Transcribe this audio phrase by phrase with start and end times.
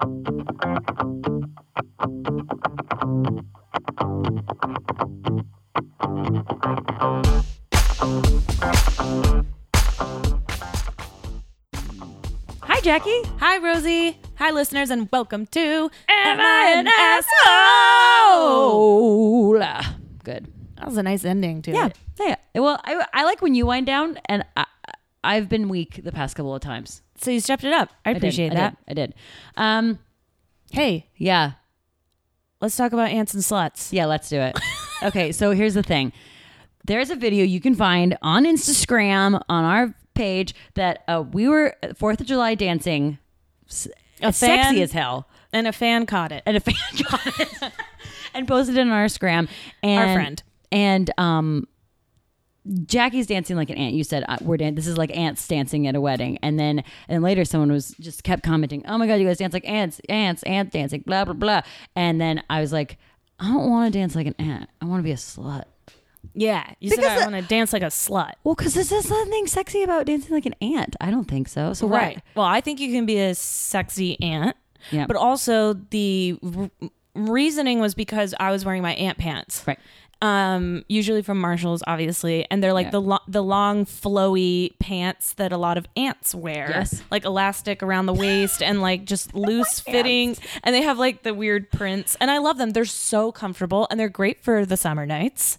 [0.00, 0.06] Hi,
[12.80, 13.10] Jackie.
[13.40, 14.18] Hi, Rosie.
[14.36, 16.88] Hi, listeners, and welcome to Am I an
[18.32, 19.58] asshole?
[20.24, 20.50] Good.
[20.76, 21.72] That was a nice ending too.
[21.72, 21.88] Yeah.
[21.88, 21.98] it.
[22.18, 22.36] Yeah.
[22.54, 24.64] Well, I, I like when you wind down, and I,
[25.22, 27.02] I've been weak the past couple of times.
[27.16, 27.90] So you stepped it up.
[28.04, 28.76] I I did, appreciate I that.
[28.86, 29.14] did, I did.
[29.56, 29.98] Um,
[30.72, 31.52] Hey, yeah.
[32.60, 33.92] let's talk about ants and sluts.
[33.92, 34.56] Yeah, let's do it.
[35.02, 36.12] okay, so here's the thing.
[36.86, 41.74] There's a video you can find on Instagram on our page that uh, we were
[41.96, 43.18] Fourth of July dancing,
[44.22, 46.42] A sexy as hell, And a fan caught it.
[46.46, 46.74] and a fan
[47.04, 47.72] caught it
[48.32, 49.48] and posted it on our Instagram.
[49.82, 50.42] And, Our friend.
[50.70, 51.66] and um,
[52.86, 53.94] Jackie's dancing like an ant.
[53.94, 56.84] You said uh, we're dan- this is like ants dancing at a wedding, and then
[57.08, 60.00] and later someone was just kept commenting, "Oh my god, you guys dance like ants,
[60.08, 61.62] ants, ants dancing, blah blah blah."
[61.96, 62.98] And then I was like,
[63.38, 64.68] I don't want to dance like an ant.
[64.80, 65.64] I want to be a slut.
[66.34, 66.70] Yeah.
[66.80, 68.32] You said I want to dance like a slut.
[68.44, 70.94] Well, because there's nothing sexy about dancing like an ant.
[71.00, 71.72] I don't think so.
[71.72, 72.16] So Right.
[72.16, 72.22] why?
[72.36, 74.54] Well, I think you can be a sexy ant.
[74.90, 75.06] Yeah.
[75.06, 76.70] But also the r-
[77.14, 79.64] reasoning was because I was wearing my ant pants.
[79.66, 79.78] Right.
[80.22, 82.90] Um, usually from Marshalls, obviously, and they're like Yeah.
[82.90, 87.02] the lo- the long flowy pants that a lot of ants wear, Yes.
[87.10, 91.32] like elastic around the waist and like just loose fitting, and they have like the
[91.32, 92.70] weird prints, and I love them.
[92.70, 95.56] They're so comfortable and they're great for the summer nights.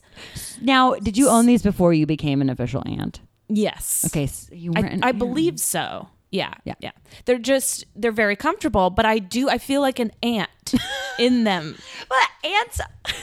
[0.62, 3.20] Now, did you own these before you became an official ant?
[3.50, 4.04] Yes.
[4.06, 4.94] Okay, so you I, weren't.
[4.94, 6.08] an I believe so.
[6.30, 6.76] Yeah, Yeah.
[6.80, 6.92] yeah.
[7.26, 10.50] They're just they're very comfortable, but I do I feel like an ant
[11.20, 11.76] in them.
[12.08, 12.80] But ants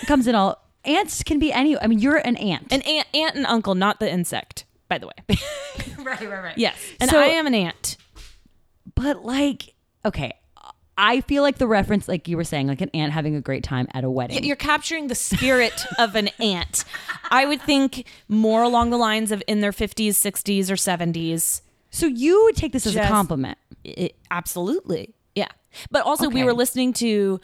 [0.07, 0.65] comes in all.
[0.89, 1.79] Ants can be any.
[1.79, 2.73] I mean, you're an ant.
[2.73, 4.65] An ant, aunt and uncle, not the insect.
[4.89, 5.13] By the way,
[5.99, 6.57] right, right, right.
[6.59, 7.97] yes, and So- I am an ant.
[8.95, 10.33] But like, okay,
[10.97, 13.63] I feel like the reference, like you were saying, like an ant having a great
[13.63, 14.43] time at a wedding.
[14.45, 16.85] You're capturing the spirit of an ant.
[17.31, 21.61] I would think more along the lines of in their 50s, 60s, or 70s.
[21.91, 23.59] so you would take this as a compliment.
[23.87, 25.49] I- absolutely, yeah.
[25.91, 27.41] But also, we were listening to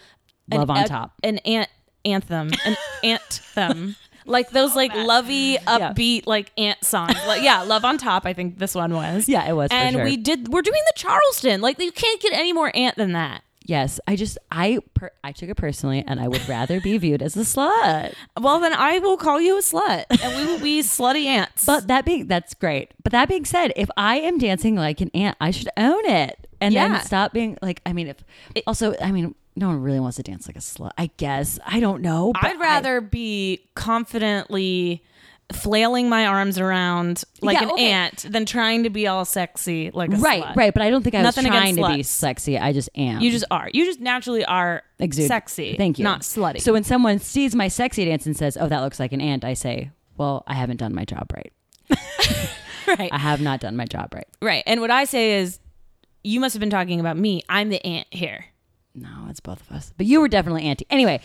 [0.51, 1.13] an, Love on a- top.
[1.23, 1.69] an ant
[2.05, 3.97] anthem, an anthem.
[4.27, 7.15] Like those, oh, like lovey, upbeat, like ant songs.
[7.27, 9.29] Like, yeah, "Love on Top." I think this one was.
[9.29, 10.05] Yeah, it was for And sure.
[10.05, 10.49] we did.
[10.49, 11.61] We're doing the Charleston.
[11.61, 13.43] Like, you can't get any more ant than that.
[13.67, 17.21] Yes, I just I per, I took it personally, and I would rather be viewed
[17.21, 18.15] as a slut.
[18.41, 21.67] Well, then I will call you a slut, and we will be slutty ants.
[21.67, 22.93] But that being that's great.
[23.03, 26.47] But that being said, if I am dancing like an ant, I should own it
[26.63, 26.89] and Yeah.
[26.89, 27.83] then stop being like.
[27.85, 28.17] I mean, if
[28.67, 30.91] also, I mean, no one really wants to dance like a slut.
[30.99, 32.33] I guess I don't know.
[32.33, 35.03] but I'd rather be confidently
[35.53, 37.91] flailing my arms around like Yeah, an okay.
[37.91, 40.47] ant than trying to be all sexy like a I, right, slut.
[40.47, 40.57] right.
[40.57, 40.75] Right.
[40.75, 42.59] But I don't think I Nothing was trying to be sexy.
[42.59, 43.21] I just am.
[43.21, 43.69] You just are.
[43.73, 45.29] You just naturally are Exude.
[45.29, 45.77] sexy.
[45.77, 46.03] Thank you.
[46.03, 46.61] Not slutty.
[46.63, 49.45] So when someone sees my sexy dance and says, "Oh, that looks like an ant,"
[49.45, 51.53] I say, "Well, I haven't done my job right.
[52.89, 53.11] right.
[53.13, 54.63] I have not done my job right." right.
[54.67, 55.59] And what I say is
[56.23, 57.43] you must have been talking about me.
[57.51, 58.47] I'm the ant here.
[58.95, 59.93] No, it's both of us.
[59.97, 60.87] But you were definitely anti.
[60.91, 61.21] Anyway,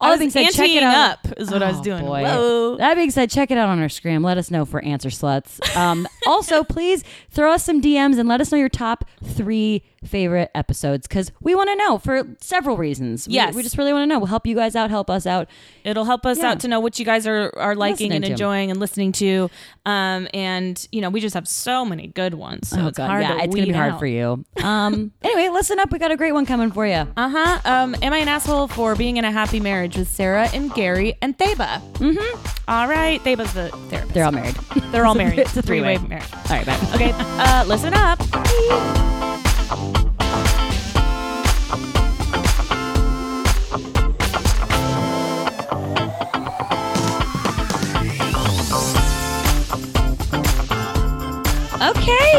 [0.00, 0.94] all that being said, check it out.
[1.26, 2.04] up is what I was Oh, doing.
[2.04, 2.22] boy.
[2.22, 2.76] Whoa.
[2.76, 4.22] That being said, check it out on our scram.
[4.22, 5.58] Let us know for answer sluts.
[5.76, 10.50] Um, also, please throw us some DMs and let us know your top three favorite
[10.54, 13.26] episodes because we want to know for several reasons.
[13.28, 13.54] We- Yes.
[13.54, 14.18] we, just really want to know.
[14.18, 14.90] We'll help you guys out.
[14.90, 15.48] Help us out.
[15.84, 16.50] It'll help us Yeah.
[16.50, 18.30] out to know what you guys are, are liking Listening and to.
[18.32, 19.50] enjoying and listening to.
[19.86, 22.68] Um, and you know, we just have so many good ones.
[22.68, 23.98] So oh it's God, hard yeah, to it's gonna be hard out.
[23.98, 24.44] for you.
[24.62, 25.90] Um, anyway, listen up.
[25.92, 27.06] We got a great one coming for you.
[27.16, 27.60] Uh huh.
[27.64, 31.14] Um, am I an asshole for being in a happy marriage with Sarah and Gary
[31.22, 31.80] and Theba?
[31.94, 32.46] Mm-hmm.
[32.68, 34.14] All right, Theba's the therapist.
[34.14, 34.54] They're all married.
[34.92, 35.38] They're all married.
[35.48, 35.98] It's a three-way.
[35.98, 36.24] marriage.
[36.32, 36.78] all right, bye.
[36.94, 39.17] Okay, uh, listen up.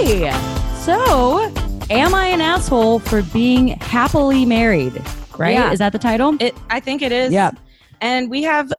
[0.02, 0.32] Okay.
[0.86, 1.52] So,
[1.90, 4.94] am I an asshole for being happily married?
[5.38, 5.54] Right?
[5.54, 5.72] Yeah.
[5.74, 6.38] Is that the title?
[6.40, 7.34] It, I think it is.
[7.34, 7.52] Yeah.
[8.00, 8.72] And we have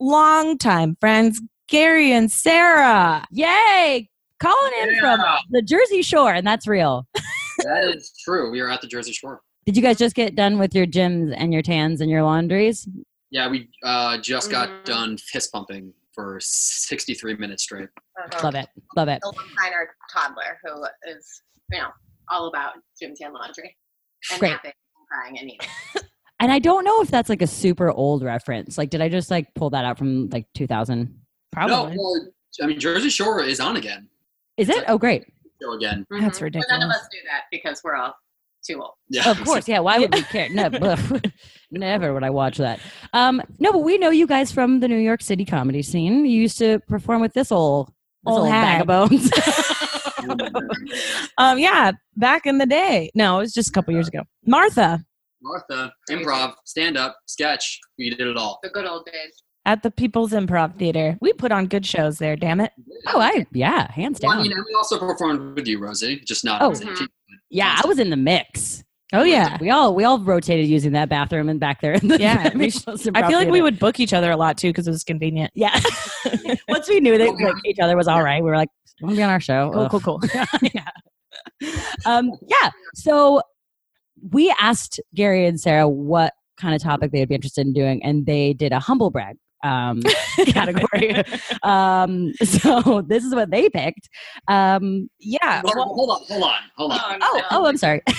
[0.00, 3.24] longtime friends, Gary and Sarah.
[3.30, 4.10] Yay!
[4.40, 5.20] Calling in from
[5.50, 7.06] the Jersey Shore, and that's real.
[7.60, 8.50] That is true.
[8.50, 9.40] We are at the Jersey Shore.
[9.64, 12.86] Did you guys just get done with your gyms and your tans and your laundries?
[13.30, 14.84] Yeah, we uh, just got Mhm.
[14.84, 17.88] done fist pumping for 63 minutes straight.
[18.18, 18.40] Uh-huh.
[18.42, 18.66] Love it.
[18.96, 19.20] Love it.
[19.22, 19.32] The
[19.62, 21.88] Liner toddler who is, you know,
[22.28, 23.76] all about gym tan laundry
[24.32, 24.50] and Great.
[24.50, 25.68] napping and crying and eating.
[26.38, 28.76] And I don't know if that's like a super old reference.
[28.76, 31.18] Like, did I just like pull that out from like 2000?
[31.50, 31.96] Probably.
[31.96, 32.26] No, well,
[32.62, 34.06] I mean, Jersey Shore is on again.
[34.58, 34.84] Is it?
[34.86, 35.24] Oh, great.
[35.62, 36.04] Show again.
[36.10, 36.52] That's Mhm.
[36.52, 38.14] But none of us do that because we're all
[38.66, 38.92] too old.
[39.08, 39.78] Yeah, Of course, yeah.
[39.80, 40.48] Why would we care?
[40.50, 40.68] No,
[41.70, 42.80] never would I watch that.
[43.12, 46.26] Um, no, but we know you guys from the New York City comedy scene.
[46.26, 49.30] You used to perform with this old, this Old old bag of bones.
[51.38, 53.10] Um, yeah, back in the day.
[53.14, 54.22] No, it was just a couple years ago.
[54.44, 55.04] Martha
[55.42, 57.78] Martha, improv, stand up, sketch.
[57.98, 58.58] We did it all.
[58.62, 59.34] The good old days.
[59.66, 61.16] at the People's Improv Theater.
[61.20, 62.34] We put on good shows there.
[62.36, 62.72] Damn it.
[63.08, 64.42] oh, I yeah, hands Well, I down.
[64.42, 66.62] mean, and we also performed with you, Rosie, just not.
[66.62, 66.72] Oh.
[67.36, 67.58] As a team.
[67.58, 68.82] yeah, I was in the mix.
[69.12, 69.56] Oh yeah.
[69.60, 71.92] We all we all rotated using that bathroom and back there.
[71.92, 72.66] In the Yeah, we
[73.14, 75.52] I feel like we would book each other a lot too because it was convenient.
[75.54, 75.78] Yeah.
[76.68, 78.68] Once we knew that like, each other was all right, we were like,
[79.00, 79.90] "Want to be on our show?" Cool, Ugh.
[79.90, 80.20] cool, cool.
[80.74, 80.86] Yeah.
[82.04, 82.70] Um, yeah.
[82.94, 83.40] So
[84.32, 88.02] we asked Gary and Sarah what kind of topic they would be interested in doing,
[88.02, 89.36] and they did a humble brag
[89.66, 90.02] um,
[90.46, 91.22] category.
[91.62, 94.08] um, so this is what they picked.
[94.48, 95.62] Um, yeah.
[95.64, 97.18] Well, well, hold on, hold on, hold on.
[97.20, 97.44] Oh, oh, no.
[97.50, 98.02] oh, I'm sorry.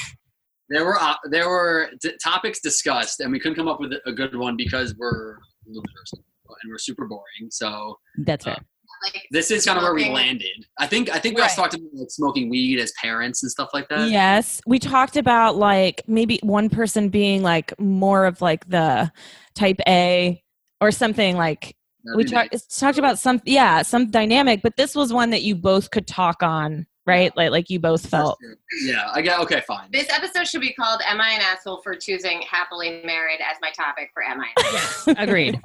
[0.70, 4.12] There were uh, there were d- topics discussed, and we couldn't come up with a
[4.12, 7.50] good one because we're losers and we're super boring.
[7.52, 8.58] So That's fair.
[9.04, 10.66] Like, this is kind of where we landed.
[10.80, 13.70] I think I think we also talked about like smoking weed as parents and stuff
[13.74, 14.10] like that.
[14.10, 19.12] Yes, we talked about like maybe one person being like more of like the
[19.56, 20.42] type A
[20.82, 22.66] or something like That'd we be talked nice.
[22.80, 26.42] talked about some yeah some dynamic but this was one that you both could talk
[26.44, 28.38] on right like like you both felt
[28.84, 29.40] Yeah, I get.
[29.40, 29.90] Okay, fine.
[29.92, 33.72] This episode should be called "Am I an asshole for choosing happily married as my
[33.72, 35.60] topic for Am I?" An Agreed.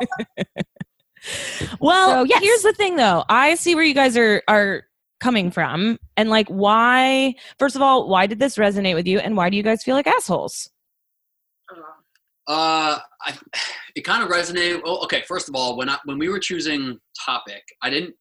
[1.80, 2.42] well So, yes.
[2.42, 4.82] here's the thing though i see where you guys are are
[5.20, 9.36] coming from and like why first of all why did this resonate with you and
[9.36, 10.68] why do you guys feel like assholes.
[12.48, 13.38] Uh, I,
[13.94, 14.80] it kind of resonated.
[14.84, 15.22] Oh, okay.
[15.28, 18.14] First of all, when I when we were choosing topic, I didn't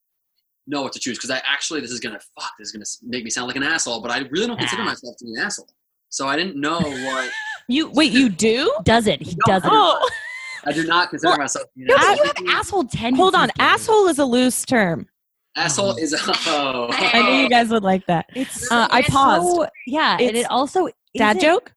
[0.68, 2.52] know what to choose because I actually this is gonna fuck.
[2.60, 4.86] This is gonna make me sound like an asshole, but I really don't consider Ah.
[4.86, 5.68] myself to be an asshole.
[6.10, 7.32] So I didn't know what.
[7.68, 9.22] you wait you do Does it?
[9.22, 9.70] He No, does it.
[9.72, 10.10] oh
[10.66, 12.18] I do not consider Well, myself to be an No, but asshole.
[12.18, 13.18] you have asshole tendencies.
[13.22, 13.70] hold on Gary.
[13.72, 15.08] asshole is a loose term
[15.56, 16.14] Asshole is
[16.48, 16.88] oh.
[16.92, 19.46] i knew you guys would like that It's Uh, I it's paused.
[19.56, 21.74] so- yeah, and it also dad isn't- joke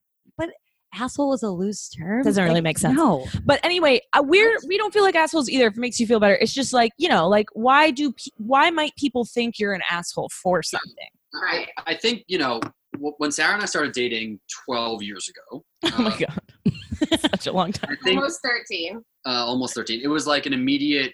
[0.99, 2.23] Asshole is a loose term.
[2.23, 2.97] Doesn't really make sense.
[2.97, 5.67] No, But anyway, uh, we're we don't feel like assholes either.
[5.67, 8.31] If it makes you feel better, it's just like you know, like why do pe-
[8.37, 11.09] why might people think you're an asshole for something?
[11.49, 12.61] I, I think you know
[12.99, 15.65] when Sarah and I started dating 12 years ago.
[15.97, 17.91] Oh my uh, god, such a long time.
[17.93, 19.05] I think Almost thirteen.
[19.27, 20.01] uh, almost 13.
[20.03, 21.13] It was like an immediate.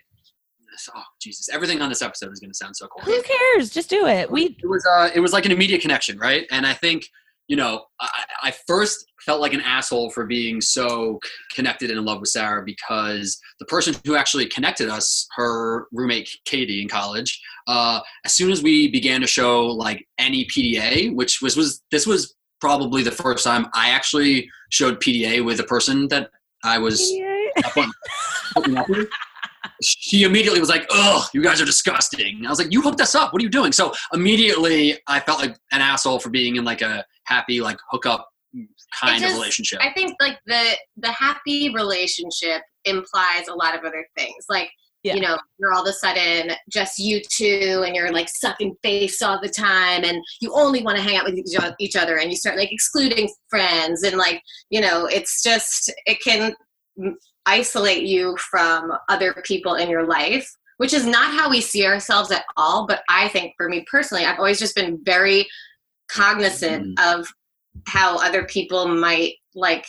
[0.94, 1.48] Oh Jesus!
[1.48, 3.02] Everything on this episode is going to sound so cool.
[3.02, 3.70] Who cares?
[3.70, 4.30] Just do it.
[4.30, 7.08] We it was uh it was like an immediate connection right and i think
[7.50, 11.18] you know i, I first felt like an asshole for being so
[11.54, 16.30] connected and in love with sarah because the person who actually connected us her roommate
[16.44, 21.42] katie in college uh as soon as we began to show like any pda which
[21.42, 26.06] was was this was probably the first time i actually showed pda with a person
[26.08, 26.30] that
[26.62, 27.12] i was
[28.54, 29.08] hooking up with
[29.82, 33.00] she immediately was like, "Ugh, you guys are disgusting." And I was like, "You hooked
[33.00, 33.32] us up.
[33.32, 36.82] What are you doing?" So immediately, I felt like an asshole for being in like
[36.82, 38.28] a happy, like hookup
[39.00, 39.78] kind It of relationship.
[39.82, 44.44] I think like the the happy relationship implies a lot of other things.
[44.48, 44.70] Like
[45.02, 45.14] Yeah.
[45.14, 49.22] you know, you're all of a sudden just you two, and you're like sucking face
[49.22, 51.38] all the time, and you only want to hang out with
[51.78, 56.18] each other, and you start like excluding friends, and like you know, it's just it
[56.22, 56.54] can
[57.46, 60.50] isolate you from other people in your life.
[60.78, 62.86] Which is not how we see ourselves at all.
[62.86, 65.46] But I think for me personally, I've always just been very
[66.08, 67.20] cognizant mm-hmm.
[67.20, 67.28] of
[67.86, 69.86] how other people might like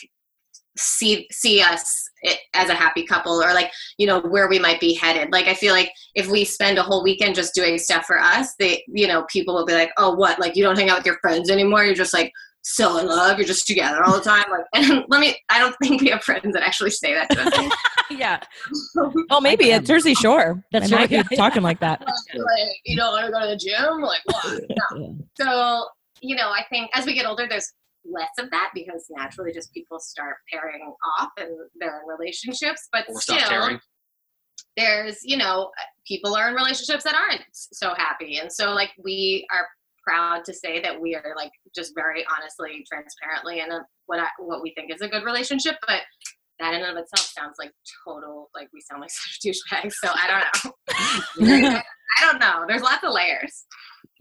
[0.77, 2.09] see see us
[2.53, 5.53] as a happy couple or like you know where we might be headed like i
[5.53, 9.05] feel like if we spend a whole weekend just doing stuff for us they you
[9.05, 11.49] know people will be like oh what like you don't hang out with your friends
[11.49, 12.31] anymore you're just like
[12.63, 15.75] so in love you're just together all the time like and let me i don't
[15.81, 17.77] think we have friends that actually say that to us
[18.11, 18.39] yeah.
[19.29, 20.61] Oh, maybe at Jersey Shore.
[20.73, 21.09] That's They might right.
[21.09, 21.37] be Yeah, yeah.
[21.37, 22.01] talking like that.
[22.01, 22.47] like,
[22.85, 24.61] you don't want to go to the gym like what
[24.99, 25.17] no.
[25.39, 25.85] so
[26.21, 27.71] you know i think as we get older there's
[28.05, 30.81] less of that because naturally just people start pairing
[31.19, 31.49] off and
[31.79, 33.79] they're in relationships but or still
[34.77, 35.69] there's you know
[36.07, 39.67] people are in relationships that aren't so happy and so like we are
[40.03, 44.27] proud to say that we are like just very honestly transparently in a, what I,
[44.39, 46.01] what we think is a good relationship but
[46.59, 47.71] that in and of itself sounds like
[48.05, 51.81] total like we sound like such douchebags so i don't know
[52.19, 53.65] i don't know there's lots of layers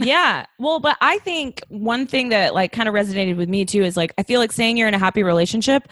[0.03, 0.47] yeah.
[0.59, 3.99] Well, but I think one thing that like kind of resonated with me too is
[3.99, 5.89] like I feel like saying you're in a happy relationship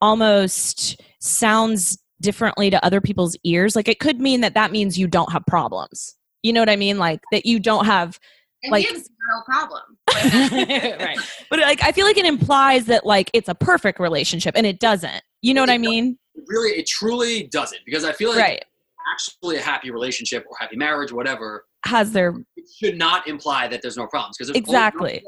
[0.00, 3.76] almost sounds differently to other people's ears.
[3.76, 6.16] Like it could mean that that means you don't have problems.
[6.42, 6.98] You know what I mean?
[6.98, 8.18] Like that you don't have
[8.62, 9.82] And Like- has no problem.
[11.00, 11.18] Right.
[11.50, 14.78] but like I feel like it implies that like it's a perfect relationship and it
[14.78, 15.22] doesn't.
[15.40, 16.18] You know what I mean?
[16.46, 18.64] Really, it truly doesn't because I feel like Right.
[19.12, 23.82] actually a happy relationship or happy marriage, whatever, Has their it should not imply that
[23.82, 25.24] there's no problems because Exactly.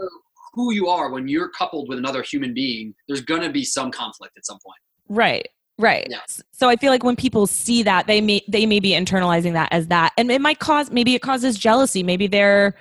[0.54, 4.36] who you are when you're coupled with another human being, there's gonna be some conflict
[4.36, 4.78] at some point.
[5.08, 5.48] right.
[5.76, 6.06] Right.
[6.08, 6.20] Yeah.
[6.52, 9.72] So I feel like when people see that, they may they may be internalizing that
[9.72, 12.04] as that, and it might cause maybe it causes jealousy.
[12.04, 12.76] Maybe they're,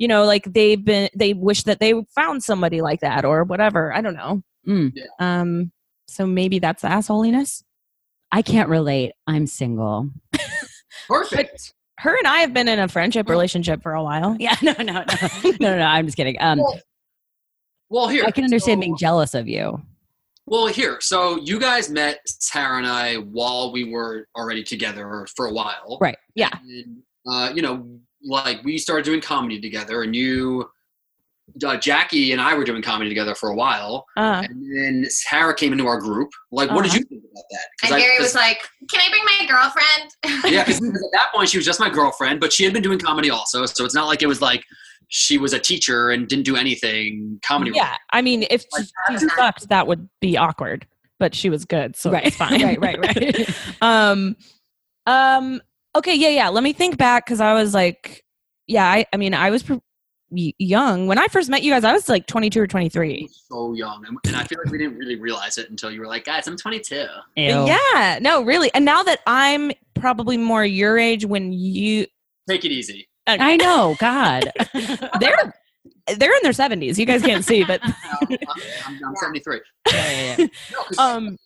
[0.00, 3.94] you know, like they've been they wish that they found somebody like that or whatever.
[3.94, 4.42] I don't know.
[4.66, 4.92] Mm.
[4.94, 5.04] Yeah.
[5.18, 5.72] Um.
[6.08, 7.62] So maybe that's assholiness.
[8.32, 9.12] I can't relate.
[9.26, 10.08] I'm single.
[11.06, 11.74] Perfect.
[11.98, 14.36] Her and I have been in a friendship relationship for a while.
[14.40, 15.04] Yeah, no, no, no,
[15.44, 15.76] no, no.
[15.76, 16.36] no I'm just kidding.
[16.40, 16.62] Um,
[17.90, 19.82] Well, here I can understand so- being jealous of you.
[20.46, 25.46] Well, here, so you guys met Sarah and I while we were already together for
[25.46, 26.16] a while, Right.
[26.34, 26.50] Yeah.
[26.64, 27.86] And, uh, you know,
[28.22, 30.68] like we started doing comedy together, and you,
[31.66, 35.54] uh, Jackie, and I were doing comedy together for a while, Uh, and then Sarah
[35.54, 36.30] came into our group.
[36.52, 36.98] Like, what did Uh-huh.
[37.00, 37.66] you think about that?
[37.86, 38.58] and I- Gary 'cause- was like,
[38.90, 40.10] "Can I bring my girlfriend?"
[40.54, 42.98] yeah, because at that point she was just my girlfriend, but she had been doing
[42.98, 44.62] comedy also, so it's not like it was like
[45.08, 47.72] she was a teacher and didn't do anything comedy.
[47.74, 47.96] yeah.
[48.12, 48.84] I mean, if Like,
[49.18, 50.86] she sucked, that would be awkward.
[51.18, 52.24] But she was good, so right.
[52.26, 52.62] it's fine.
[52.64, 52.80] right.
[52.80, 52.98] Right.
[52.98, 53.54] Right.
[53.82, 54.36] um
[55.06, 55.60] um
[55.94, 58.24] okay yeah yeah let me think back because i was like
[58.66, 59.74] yeah i i mean i was pr-
[60.30, 63.72] y- young when i first met you guys i was like 22 or 23 so
[63.72, 66.24] young, and, and I feel like we didn't really realize it until you were like,
[66.24, 67.66] "Guys, I'm 22." Ew.
[67.66, 72.06] yeah no really and now that i'm probably more your age when you
[72.48, 73.08] Take it easy.
[73.26, 73.94] I know.
[74.00, 74.50] God.
[75.20, 75.54] they're
[76.16, 78.38] they're in their 70s you guys can't see but I'm,
[78.86, 79.60] I'm, I'm 73.
[79.92, 80.46] Yeah, yeah, yeah.
[80.98, 81.36] No,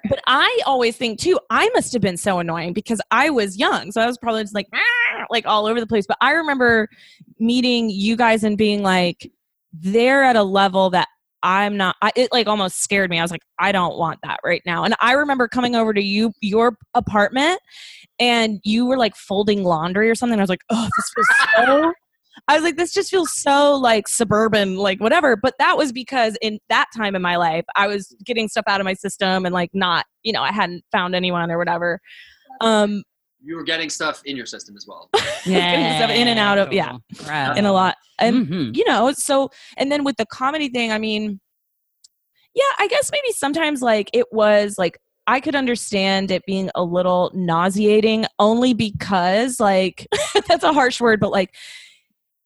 [0.08, 3.92] but i always think too i must have been so annoying because i was young.
[3.92, 6.06] So i was probably just like "Ah," like all over the place.
[6.06, 6.88] But i remember
[7.38, 9.30] meeting you guys and being like
[9.72, 11.08] they're at a level that
[11.42, 13.18] i'm not I, it like almost scared me.
[13.18, 14.84] I was like i don't want that right now.
[14.84, 17.60] And i remember coming over to you your apartment
[18.18, 20.38] and you were like folding laundry or something.
[20.38, 21.92] I was like oh this feels so
[22.48, 25.36] I was like, this just feels so like suburban, like whatever.
[25.36, 28.80] But that was because in that time in my life, I was getting stuff out
[28.80, 32.00] of my system and like not, you know, I hadn't found anyone or whatever.
[32.60, 33.02] Um,
[33.44, 35.10] you were getting stuff in your system as well.
[35.44, 36.96] Getting stuff in and out of- yeah.
[37.18, 37.56] Crap.
[37.56, 37.96] and a lot.
[38.18, 38.76] And Mhm.
[38.76, 41.40] you know, so and then with the comedy thing, I mean,
[42.54, 46.82] yeah, I guess maybe sometimes like it was like I could understand it being a
[46.84, 50.06] little nauseating only because like
[50.48, 51.54] that's a harsh word, but like,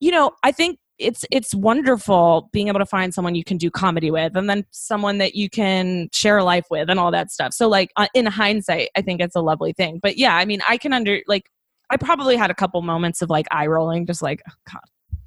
[0.00, 3.70] you know, I think it's it's wonderful being able to find someone you can do
[3.70, 7.30] comedy with and then someone that you can share a life with and all that
[7.30, 7.52] stuff.
[7.52, 10.00] So like uh, in hindsight, I think it's a lovely thing.
[10.02, 11.50] But yeah, I mean, I can under like
[11.90, 14.82] I probably had a couple moments of like eye rolling, just like, oh, God,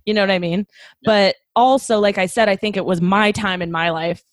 [0.06, 0.68] you know what I mean?
[1.04, 4.24] But also, like I said, I think it was my time in my life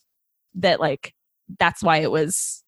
[0.55, 1.14] that, like,
[1.59, 2.64] that's why it was,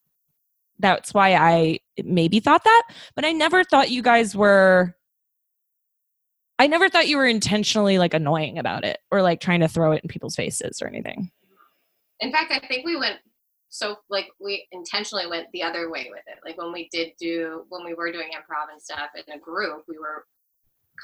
[0.79, 2.83] that's why I maybe thought that.
[3.17, 4.95] But I never thought you guys were,
[6.59, 9.93] I never thought you were intentionally like annoying about it or like trying to throw
[9.93, 11.31] it in people's faces or anything.
[12.21, 13.19] In fact, I think we went
[13.71, 16.39] so like we intentionally went the other way with it.
[16.45, 19.85] Like when we did do when we were doing improv and stuff in a group,
[19.89, 20.25] we were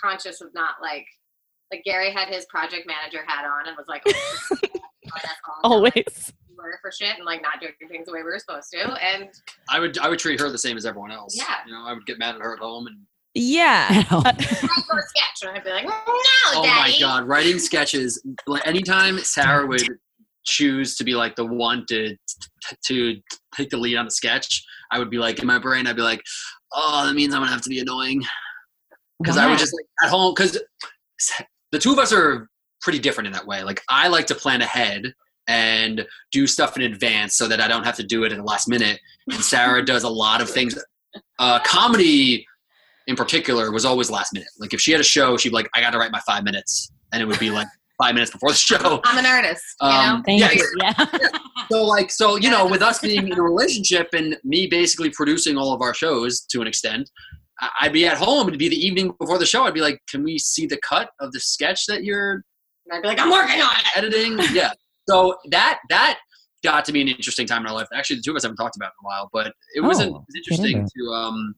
[0.01, 1.07] conscious of not like
[1.73, 4.13] like Gary had his project manager hat on and was like oh,
[4.51, 5.93] that's all I'm doing.
[5.95, 6.33] Always.
[6.57, 8.79] Murder for shit and like not doing things the way we were supposed to.
[9.03, 9.29] And
[9.69, 11.37] I would I would treat her the same as everyone else.
[11.37, 11.57] Yeah.
[11.67, 12.99] You know, I would get mad at her at home and
[13.35, 14.05] Yeah.
[14.11, 18.25] I'd sketch I'd be like, no, oh my god, writing sketches.
[18.47, 19.87] Like anytime Sarah would
[20.45, 22.17] choose to be like the one to
[22.87, 23.21] to
[23.55, 26.03] take the lead on the sketch, I would be like in my brain, I'd be
[26.03, 26.23] like,
[26.73, 28.23] oh, that means I'm gonna have to be annoying
[29.21, 29.51] because I Why?
[29.51, 30.61] would just like at home because
[31.73, 32.49] the two of us are
[32.81, 33.65] pretty different in that way.
[33.65, 35.13] Like I like to plan ahead
[35.47, 38.45] and do stuff in advance so that I don't have to do it at the
[38.45, 38.99] last minute.
[39.31, 40.79] And Sarah does a lot of things.
[41.39, 42.47] Uh, comedy,
[43.07, 44.49] in particular, was always last minute.
[44.59, 46.45] Like if she had a show, she'd be like, "I got to write my five
[46.45, 47.67] minutes," and it would be like
[48.03, 49.01] five minutes before the show.
[49.05, 49.95] I'm an artist, you know?
[49.95, 50.67] Um, Thank yeah, you.
[50.83, 51.29] Yeah.
[51.71, 55.57] so like so you know with us being in a relationship and me basically producing
[55.57, 57.09] all of our shows to an extent
[57.61, 59.99] I- i'd be at home it'd be the evening before the show i'd be like
[60.09, 62.33] can we see the cut of the sketch that you're
[62.87, 63.97] And I'd be like, I'm working on it.
[63.97, 64.73] editing yeah
[65.09, 66.19] so that that
[66.63, 68.57] got to be an interesting time in our life actually the two of us haven't
[68.57, 71.13] talked about it in a while but it was, an, it Oh, was interesting to
[71.13, 71.55] um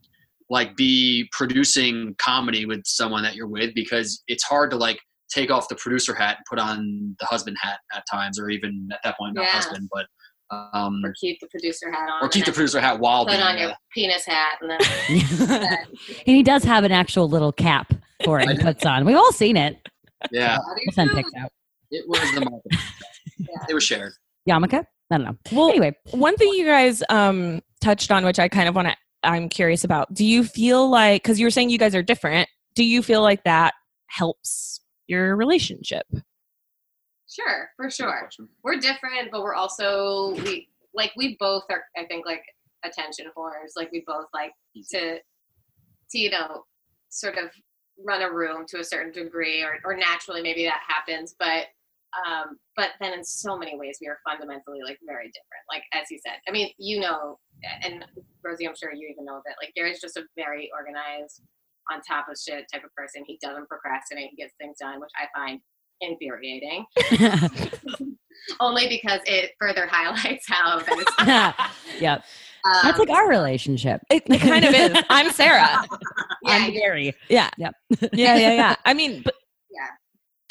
[0.50, 4.98] like be producing comedy with someone that you're with because it's hard to like
[5.32, 8.88] take off the producer hat and put on the husband hat at times or even
[8.92, 9.48] at that point not Yeah.
[9.50, 10.06] husband but
[10.52, 12.24] um Or keep the producer hat on.
[12.24, 14.58] or keep the and producer hat while then being put on your uh, penis hat
[14.60, 15.68] and then
[16.26, 17.92] and he does have an actual little cap
[18.24, 19.04] for it he puts on.
[19.04, 19.78] We've all seen it.
[20.30, 20.58] Yeah,
[20.96, 21.00] We'll
[21.38, 21.50] out.
[21.90, 22.80] it was the market.
[23.68, 24.12] It was shared.
[24.48, 24.84] Yarmulke?
[25.10, 25.36] I don't know.
[25.52, 28.96] Well, Anyway, one thing you guys um touched on which i kind of want to
[29.22, 32.48] i'm curious about do you feel like because you were saying you guys are different
[32.74, 33.74] do you feel like that
[34.08, 36.06] helps your relationship
[37.36, 38.30] Sure, for sure.
[38.62, 41.84] We're different, but we're also we like we both are.
[41.96, 42.42] I think like
[42.84, 43.72] attention whores.
[43.76, 44.52] Like we both like
[44.92, 46.64] to, to you know,
[47.10, 47.50] sort of
[48.02, 51.66] run a room to a certain degree, or or naturally maybe that happens, but.
[52.26, 55.64] Um, but then in so many ways we are fundamentally like very different.
[55.70, 57.38] Like as you said, I mean, you know,
[57.82, 58.04] and
[58.44, 61.42] Rosie, I'm sure you even know that like Gary's just a very organized,
[61.92, 63.22] on top of shit type of person.
[63.26, 64.30] He doesn't procrastinate.
[64.30, 65.60] He gets things done, which I find
[66.00, 66.84] infuriating.
[68.60, 72.00] Only because it further highlights how that is.
[72.00, 72.24] yep.
[72.64, 74.00] Um, That's like our relationship.
[74.10, 75.84] it, it kind of is i'm sarah
[76.42, 77.14] yeah, I'm Gary.
[77.28, 77.74] yeah Yep.
[78.12, 79.45] yeah yeah yeah i mean but yeah.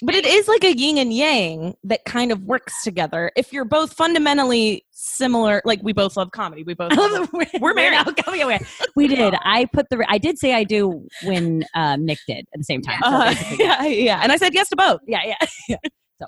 [0.03, 3.63] But it is like a yin and yang that kind of works together if you're
[3.65, 7.29] both fundamentally similar like we both love comedy we both love
[7.61, 7.91] We're married.
[7.91, 8.59] now coming away.
[8.95, 9.35] We did.
[9.41, 10.05] I put the.
[10.09, 12.99] I did say I do when um, Nick did at the same time.
[13.03, 15.21] So Uh, basically, yeah yeah and i said yes to both yeah,
[15.69, 15.77] yeah.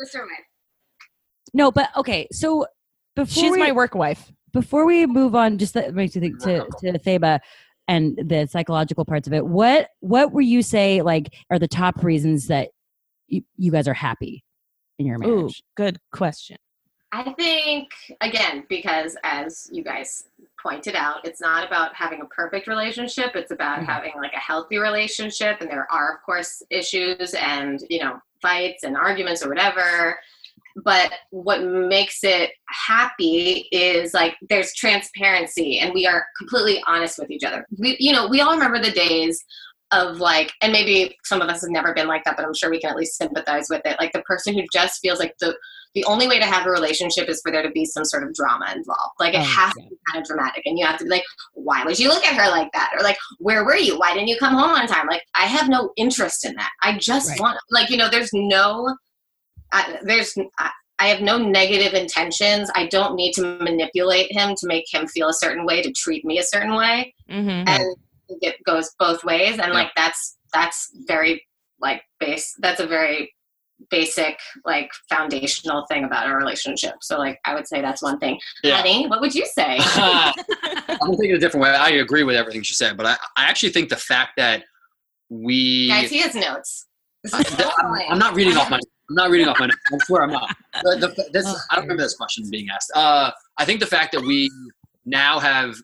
[0.01, 0.45] Sister wife.
[1.53, 2.27] No, but okay.
[2.31, 2.65] So
[3.15, 6.39] before she's we, my work wife before we move on, just that makes me think
[6.43, 7.39] to to Theba
[7.87, 9.45] and the psychological parts of it.
[9.45, 12.69] What what were you say like are the top reasons that
[13.27, 14.43] you, you guys are happy
[14.99, 15.63] in your Ooh, marriage?
[15.75, 16.57] good question
[17.11, 17.89] I think
[18.21, 20.25] again because as you guys
[20.61, 23.35] pointed out, it's not about having a perfect relationship.
[23.35, 23.85] It's about Mhm.
[23.85, 28.83] having like a healthy relationship, and there are of course issues and you know fights
[28.83, 30.19] and arguments or whatever.
[30.83, 37.31] But what makes it happy is like there's transparency, and we are completely honest with
[37.31, 37.65] each other.
[37.77, 39.43] We, you know, we all remember the days
[39.91, 42.69] of like, and maybe some of us have never been like that, but I'm sure
[42.69, 43.97] we can at least sympathize with it.
[43.99, 45.55] Like the person who just feels like the
[45.95, 48.33] the only way to have a relationship is for there to be some sort of
[48.33, 49.15] drama involved.
[49.19, 49.83] Like it Oh, has yeah.
[49.85, 52.25] to be kind of dramatic, and you have to be like, "Why would you look
[52.25, 53.97] at her like that?" Or like, "Where were you?
[53.97, 56.69] Why didn't you come home on time?" Like I have no interest in that.
[56.83, 57.39] I just Right.
[57.39, 58.95] want, like, you know, there's no,
[59.71, 60.35] I, there's.
[60.59, 62.71] I, I have no negative intentions.
[62.73, 66.25] I don't need to manipulate him to make him feel a certain way to treat
[66.25, 67.67] me a certain way mm-hmm.
[67.67, 67.95] and
[68.29, 69.73] it goes both ways and Yeah.
[69.73, 71.45] like that's that's very
[71.79, 73.33] like base that's a very
[73.91, 78.39] basic like foundational thing about our relationship so like i would say that's one thing
[78.63, 78.77] Yeah.
[78.77, 80.33] honey what would you say I'm
[81.17, 81.69] thinking a different way.
[81.69, 84.63] I agree with everything she said, but I, I actually think the fact that
[85.29, 86.87] we guys he has notes
[87.33, 87.71] I,
[88.07, 88.13] I'm.
[88.13, 88.77] I'm not reading off my.
[89.09, 89.67] I'm not reading off my.
[89.67, 89.77] notes.
[89.91, 90.55] I swear I'm not.
[90.83, 92.91] The, the, this, I don't remember this question being asked.
[92.95, 94.49] Uh, I think the fact that we
[95.05, 95.75] now have,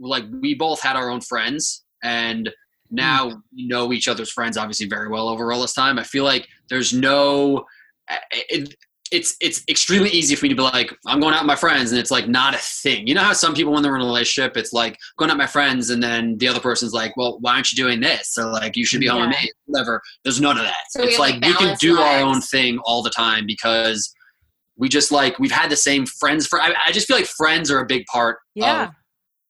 [0.00, 2.50] like, we both had our own friends, and
[2.90, 5.98] now we know each other's friends obviously very well over all this time.
[5.98, 7.64] I feel like there's no.
[8.08, 8.74] Eh, eh, it,
[9.12, 11.90] it's it's extremely easy for me to be like I'm going out with my friends
[11.90, 13.06] and it's like not a thing.
[13.08, 15.40] You know how some people when they're in a relationship it's like going out with
[15.40, 18.32] my friends and then the other person's like, well, why aren't you doing this?
[18.32, 19.50] So like you should be home with me.
[19.66, 20.00] Whatever.
[20.22, 20.76] There's none of that.
[20.90, 24.14] So it's like like, we can do our own thing all the time because
[24.76, 26.60] we just like we've had the same friends for.
[26.60, 28.84] I, I just feel like friends are a big part Yeah.
[28.84, 28.90] of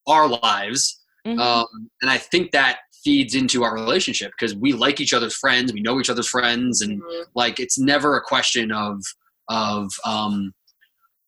[0.06, 1.38] our lives, Mhm.
[1.38, 5.72] um, and I think that feeds into our relationship because we like each other's friends,
[5.72, 7.24] we know each other's friends, and Mhm.
[7.34, 9.02] like it's never a question of
[9.48, 10.52] of um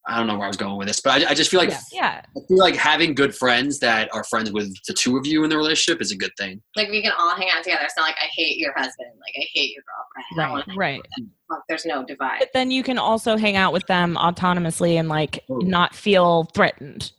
[0.08, 1.70] I don't know where I was going with this, but I, I just feel like
[1.70, 1.80] Yeah.
[1.92, 2.22] yeah.
[2.36, 5.50] I feel like having good friends that are friends with the two of you in
[5.50, 6.60] the relationship is a good thing.
[6.74, 9.32] like we can all hang out together it's not like i hate your husband like
[9.36, 10.94] i hate your girlfriend Right, right.
[10.96, 11.30] out with them.
[11.50, 15.08] Like, there's no divide But then you can also hang out with them autonomously and
[15.08, 15.70] like Totally.
[15.70, 17.12] not feel threatened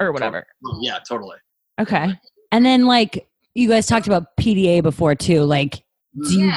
[0.00, 0.46] or whatever.
[0.66, 1.36] Oh, yeah, totally.
[1.80, 2.08] Okay.
[2.52, 5.42] And then like you guys talked about PDA before too.
[5.44, 5.84] Like
[6.28, 6.52] do you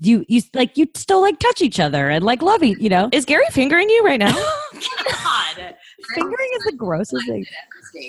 [0.00, 2.88] do you, you like you still like touch each other and like love each you
[2.88, 3.08] know?
[3.12, 4.34] Is Gary fingering you right now?
[4.80, 5.74] Oh, God.
[6.14, 7.44] Fingering is the grossest thing.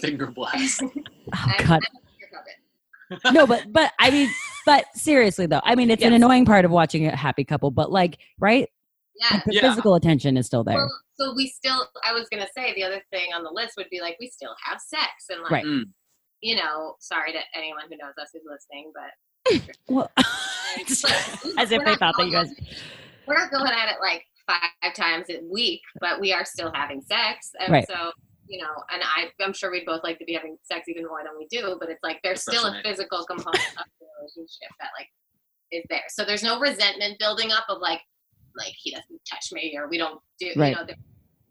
[0.01, 0.83] Finger blast.
[1.35, 1.79] Oh God.
[1.81, 3.33] I'm your puppet.
[3.33, 4.29] No, but but I mean,
[4.65, 7.91] but seriously though, I mean, it's an annoying part of watching a happy couple, but
[7.91, 8.67] like, right?
[9.15, 9.61] yeah Like the Yeah.
[9.61, 10.75] physical attention is still there.
[10.75, 13.73] Well, so we still, I was going to say the other thing on the list
[13.77, 15.25] would be like, we still have sex.
[15.29, 15.65] And like, Right.
[15.65, 15.83] Mm.
[16.41, 19.11] you know, sorry to anyone who knows us who's listening, but.
[19.89, 20.25] Well, but
[21.57, 22.49] as if we're they thought that you guys.
[23.27, 27.01] We're not going at it like five times a week, but we are still having
[27.01, 27.51] sex.
[27.59, 27.87] And Right.
[27.87, 28.11] so,
[28.47, 31.21] you know, and I, I'm sure we'd both like to be having sex even more
[31.23, 34.89] than we do, but it's like there's still a physical component of the relationship that
[34.97, 35.07] like
[35.71, 36.03] is there.
[36.09, 38.01] So there's no resentment building up of like,
[38.59, 40.69] like he doesn't touch me or we don't do, Right.
[40.69, 40.95] you know, there,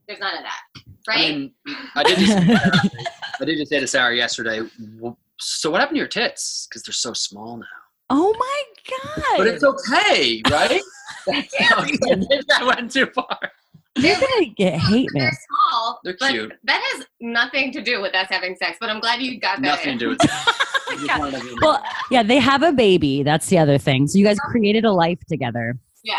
[0.07, 0.61] there's none of that.
[0.77, 1.37] I Right?
[1.37, 1.53] mean,
[1.97, 2.39] I did just
[3.41, 4.61] I did just say to Sarah yesterday.
[5.41, 6.67] So what happened to your tits?
[6.69, 7.67] Because they're so small now.
[8.11, 9.39] oh my god!
[9.39, 10.81] But it's okay, right?
[11.27, 13.39] that went too far.
[13.97, 15.25] They're gonna get hate mail.
[15.25, 16.01] They're small.
[16.05, 16.53] They're but cute.
[16.65, 19.67] That has nothing to do with us having sex, but I'm glad you got that.
[19.67, 19.99] Nothing in.
[19.99, 21.59] to do with that.
[21.61, 23.23] Well, yeah, they have a baby.
[23.23, 24.07] That's the other thing.
[24.07, 25.77] So you guys created a life together.
[26.03, 26.17] Yeah.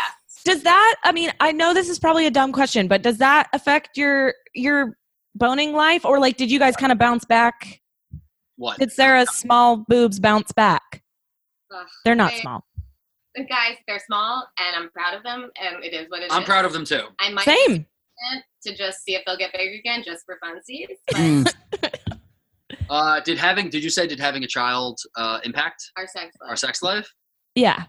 [0.50, 0.96] Does that?
[1.04, 4.34] I mean, I know this is probably a dumb question, but does that affect your
[4.54, 4.96] your
[5.34, 7.80] boning life, or like, did you guys kind of bounce back?
[8.56, 8.78] what?
[8.78, 11.02] Did Sarah's small boobs bounce back?
[11.74, 11.86] Ugh.
[12.04, 12.64] They're not They- small.
[13.48, 16.32] Guys, they're small, and I'm proud of them, and it is what it is.
[16.32, 17.06] I'm proud of them too.
[17.20, 17.86] I might Same.
[18.64, 21.44] to just see if they'll get big again, just for funsies.
[21.80, 22.00] But.
[22.88, 26.50] Uh, did having did you say did having a child uh, impact our sex life.
[26.50, 27.08] our sex life?
[27.54, 27.84] Yeah.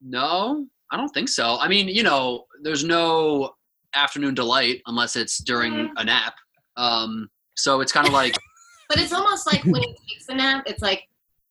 [0.00, 1.56] No, I don't think so.
[1.60, 3.54] I mean, you know, there's no
[3.94, 5.90] afternoon delight unless it's during Mhm.
[5.96, 6.34] a nap.
[6.76, 8.36] Um, so it's kind of like
[8.88, 11.04] But it's almost like when he takes a nap, it's like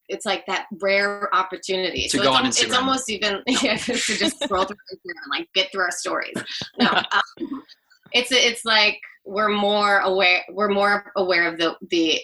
[0.10, 2.04] it's like that rare opportunity.
[2.10, 5.21] To so go it's, on al- it's almost even yeah, to just scroll through Instagram
[5.23, 6.36] and like get through our stories.
[6.80, 7.63] No, um,
[8.12, 10.43] it's it's like we're more aware.
[10.52, 12.19] We're more aware of the the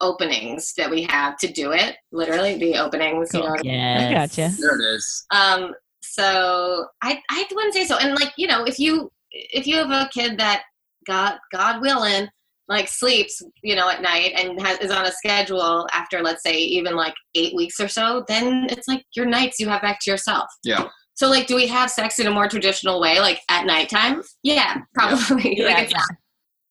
[0.00, 1.96] openings that we have to do it.
[2.10, 3.32] Literally, the openings.
[3.34, 4.34] You know, Yes.
[4.34, 4.56] gotcha.
[4.60, 5.26] there it is.
[5.30, 5.74] um,
[6.10, 7.96] so I I wouldn't say so.
[7.98, 10.62] And like you know, if you if you have a kid that
[11.06, 12.28] God God willing
[12.68, 16.54] like sleeps you know at night and has, is on a schedule after let's say
[16.56, 20.10] even like eight weeks or so, then it's like your nights you have back to
[20.10, 20.48] yourself.
[20.64, 20.88] Yeah.
[21.14, 24.22] So like, do we have sex in a more traditional way, like at nighttime?
[24.42, 25.54] Yeah, probably.
[25.58, 25.66] Yeah.
[25.66, 26.08] like it's not,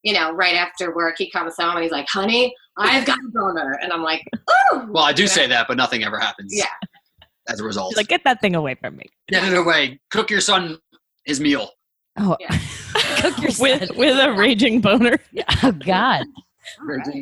[0.01, 3.29] you know, right after work, he comes home and he's like, "Honey, I've got a
[3.31, 4.23] boner," and I'm like,
[4.73, 5.49] "Ooh." Well, I do You say know?
[5.49, 6.51] that, but nothing ever happens.
[6.55, 6.65] Yeah.
[7.49, 9.05] As a result, She's like, get that thing away from me.
[9.27, 9.99] get it away.
[10.11, 10.77] Cook your son
[11.25, 11.69] his meal.
[12.17, 12.57] Oh, Yeah.
[13.17, 13.97] cook your with son.
[13.97, 15.17] with a raging boner.
[15.63, 16.23] Oh God.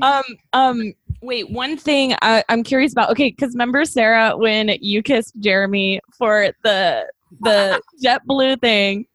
[0.01, 3.09] Um, um, wait, one thing I, I'm curious about.
[3.11, 7.05] Okay, because remember Sarah when you kissed Jeremy for the
[7.41, 9.05] the JetBlue thing?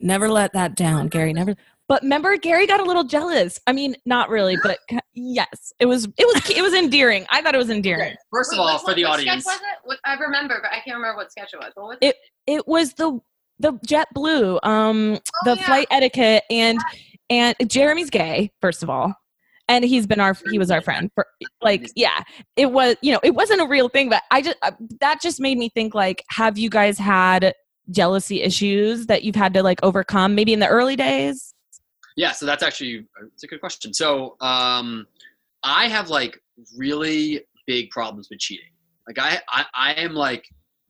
[0.00, 1.32] Never let that down, Gary.
[1.32, 1.56] Never.
[1.90, 3.58] But remember, Gary got a little jealous.
[3.66, 4.78] I mean, not really, but
[5.12, 7.26] yes, it was it was it was endearing.
[7.30, 8.14] I thought it was endearing.
[8.32, 9.78] First of Wait, all, which for one- the which audience, sketch was it?
[9.82, 11.72] What, I remember, but I can't remember what sketch it was.
[11.74, 12.14] What was It-
[12.46, 13.18] It was the
[13.58, 15.66] the JetBlue, um, Oh, the yeah.
[15.66, 16.80] flight etiquette, and
[17.28, 19.12] and Jeremy's gay, first of all,
[19.66, 21.26] and he's been our he was our friend for
[21.60, 22.22] like yeah,
[22.54, 25.40] it was you know it wasn't a real thing, but I just uh, that just
[25.40, 27.52] made me think like, have you guys had
[27.90, 31.52] jealousy issues that you've had to like overcome maybe in the early days?
[32.20, 33.94] Yeah, so that's actually it's a good question.
[33.94, 35.06] So um,
[35.62, 36.38] I have like
[36.76, 38.68] really big problems with cheating.
[39.08, 40.44] Like I, I, I am like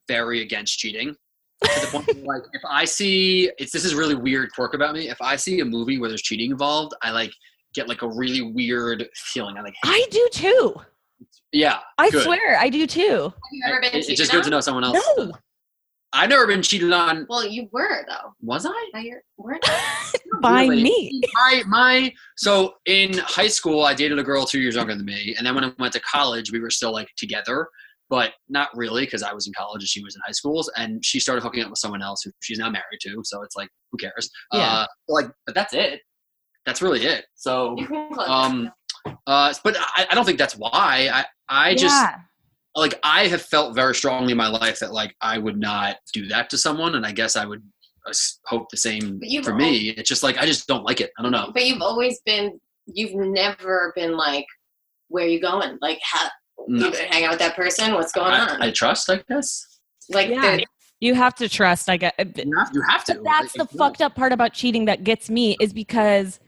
[0.09, 1.15] very against cheating.
[1.63, 4.93] To the point where, like if I see it's this is really weird quirk about
[4.93, 5.09] me.
[5.09, 7.31] If I see a movie where there's cheating involved, I like
[7.75, 9.57] get like a really weird feeling.
[9.57, 10.75] I like I do too.
[11.53, 11.79] yeah.
[11.97, 12.25] I good.
[12.25, 13.23] swear I do too.
[13.23, 14.99] Have you ever been It- it's just good to know someone else.
[15.17, 15.33] No,
[16.13, 17.27] I've never been cheated on.
[17.29, 18.35] Well, you were though.
[18.41, 18.91] Was I?
[18.93, 19.65] Now you're weren't.
[20.43, 20.83] by Really?
[20.83, 21.21] me.
[21.35, 25.35] my my so in high school i dated a girl two years younger than me
[25.37, 27.67] and then when i went to college we were still like together
[28.09, 31.05] but not really because i was in college and she was in high schools and
[31.05, 33.69] she started hooking up with someone else who she's now married to so it's like
[33.93, 34.61] who cares Yeah.
[34.61, 36.01] uh like but that's it
[36.65, 38.71] that's really it so You can close um
[39.27, 42.15] uh but i, I don't think that's why i i just Yeah.
[42.77, 46.27] Like i have felt very strongly in my life that like i would not do
[46.29, 47.63] that to someone and i guess i would
[48.07, 48.13] uh,
[48.47, 51.33] hope the same for me it's just like i just don't like it i don't
[51.33, 52.59] know But you've always been.
[52.93, 54.47] You've never been like,
[55.09, 55.79] where are you going?
[55.81, 56.29] Like, how?
[56.67, 56.87] No.
[56.89, 57.93] You hang out with that person?
[57.95, 58.61] What's going on?
[58.61, 59.79] I, I trust, I guess.
[60.09, 60.41] like, Yeah.
[60.41, 60.61] there-
[60.99, 61.89] You have to trust.
[61.89, 62.15] I get.
[62.19, 63.15] You have, you have to.
[63.15, 66.41] But that's the fucked up part about cheating that gets me is because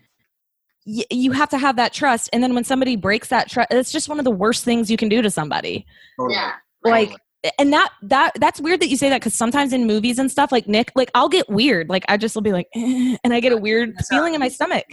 [0.87, 3.92] y- you have to have that trust, and then when somebody breaks that trust, it's
[3.92, 5.87] just one of the worst things you can do to somebody.
[6.31, 6.53] yeah.
[6.85, 7.12] Like,
[7.59, 10.53] and that that that's weird that you say that because sometimes in movies and stuff,
[10.53, 11.88] like Nick, like I'll get weird.
[11.88, 14.49] Like I just will be like, eh, and I get a weird feeling in my
[14.49, 14.85] stomach.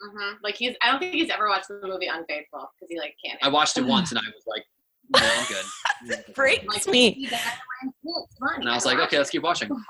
[0.00, 0.74] hmm Like he's.
[0.82, 3.38] I don't think he's ever watched the movie Unfaithful because he like can't.
[3.42, 4.64] I watched it once and I was like,
[5.16, 6.24] no, I'm good.
[6.36, 7.14] Freaks like, me.
[7.14, 7.50] "See, that's why
[7.82, 8.28] I'm cool.
[8.30, 8.60] It's fun.
[8.60, 9.70] And I was like, okay, let's keep watching.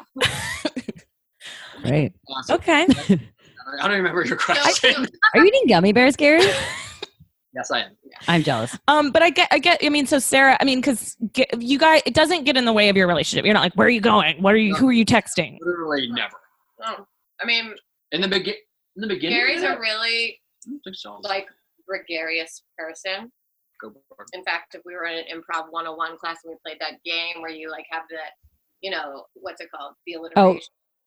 [1.84, 2.12] Right.
[2.44, 2.86] So- Okay.
[3.80, 5.06] I don't remember your question.
[5.34, 6.40] Are you eating gummy bears, Gary?
[7.54, 7.90] yes, I am.
[8.28, 8.76] I'm jealous.
[8.88, 9.80] Um, but I get, I get.
[9.82, 11.16] I mean, so Sarah, I mean, because
[11.58, 13.44] you guys, it doesn't get in the way of your relationship.
[13.44, 14.42] You're not like, where are you going?
[14.42, 14.74] What are you?
[14.74, 15.58] Who are you texting?
[15.60, 16.36] Literally never.
[16.84, 17.06] Oh,
[17.40, 17.74] I mean,
[18.12, 18.54] In the begin,
[18.96, 19.38] in the beginning.
[19.38, 20.40] Gary's a really
[20.92, 21.20] so.
[21.22, 21.46] like
[21.88, 23.30] gregarious person.
[23.80, 24.36] Go for it.
[24.36, 27.40] In fact, if we were in an improv 101 class and we played that game
[27.40, 28.32] where you like have that,
[28.82, 29.94] you know, what's it called?
[30.06, 30.60] The alliteration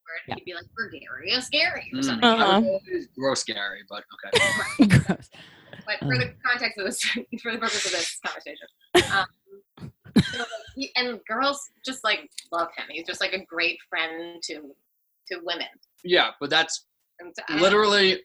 [0.04, 0.34] word, yeah.
[0.36, 2.04] he'd be like gregarious Gary or Mm.
[2.04, 2.24] something.
[2.28, 2.44] Uh-huh.
[2.44, 4.88] I was always gross Gary, but okay.
[5.06, 5.28] Gross.
[5.86, 7.00] But for the context of this,
[7.42, 8.66] for the purpose of this conversation,
[9.12, 9.26] um,
[10.32, 12.86] So, like, he, and girls just like love him.
[12.88, 14.74] He's just like a great friend to
[15.28, 15.66] to women.
[16.04, 16.86] Yeah, but that's
[17.20, 18.22] And literally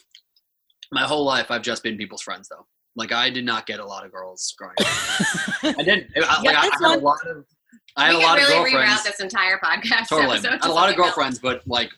[0.91, 1.51] my whole life.
[1.51, 2.65] I've just been people's friends though.
[2.95, 4.87] Like I did not get a lot of girls growing up.
[5.79, 6.07] I didn't.
[6.15, 7.45] I, like, Yeah, I, I that's had a lot of.
[7.97, 9.03] I had we a lot could of really reroute girlfriends.
[9.03, 10.07] this entire podcast.
[10.09, 11.15] Totally, episode I had a lot of something else.
[11.15, 11.89] girlfriends, but like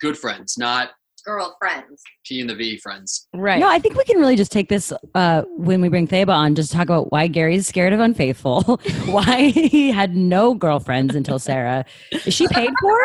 [0.00, 0.90] good friends, not
[1.24, 2.02] girlfriends.
[2.26, 3.28] P and the V friends.
[3.34, 3.58] Right.
[3.58, 6.54] No, I think we can really just take this uh, when we bring Theba on,
[6.54, 8.62] just talk about why Gary's scared of unfaithful,
[9.06, 11.84] why he had no girlfriends until Sarah.
[12.12, 12.98] Is she paid for?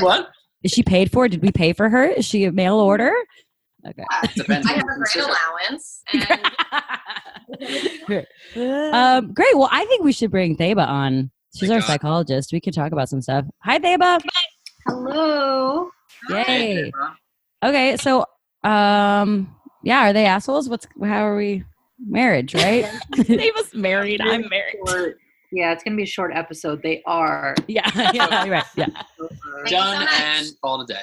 [0.00, 0.28] What?
[0.62, 1.28] Is she paid for?
[1.28, 2.04] Did we pay for her?
[2.04, 3.12] Is she a mail order?
[3.86, 4.04] Okay.
[4.34, 4.66] Depends.
[4.70, 6.02] I have a great allowance,
[8.56, 9.56] and um, great.
[9.56, 11.30] Well, I think we should bring Theba on.
[11.54, 11.86] She's Thank our God.
[11.86, 12.52] psychologist.
[12.52, 13.44] We could talk about some stuff.
[13.64, 14.20] Hi, Theba.
[14.86, 15.90] Hello.
[16.28, 16.42] Yay.
[16.44, 17.16] Hey, Debra.
[17.62, 18.24] Okay, so
[18.64, 20.68] um, yeah, are they assholes?
[20.68, 21.64] What's how are we?
[22.02, 22.90] Marriage, right?
[23.26, 24.22] they was married.
[24.22, 25.16] I'm married.
[25.52, 26.82] Yeah, it's gonna be a short episode.
[26.82, 27.54] They are.
[27.66, 28.64] yeah, yeah, you're right.
[28.74, 28.86] Yeah.
[28.86, 31.00] Thank you so Done and call it a day.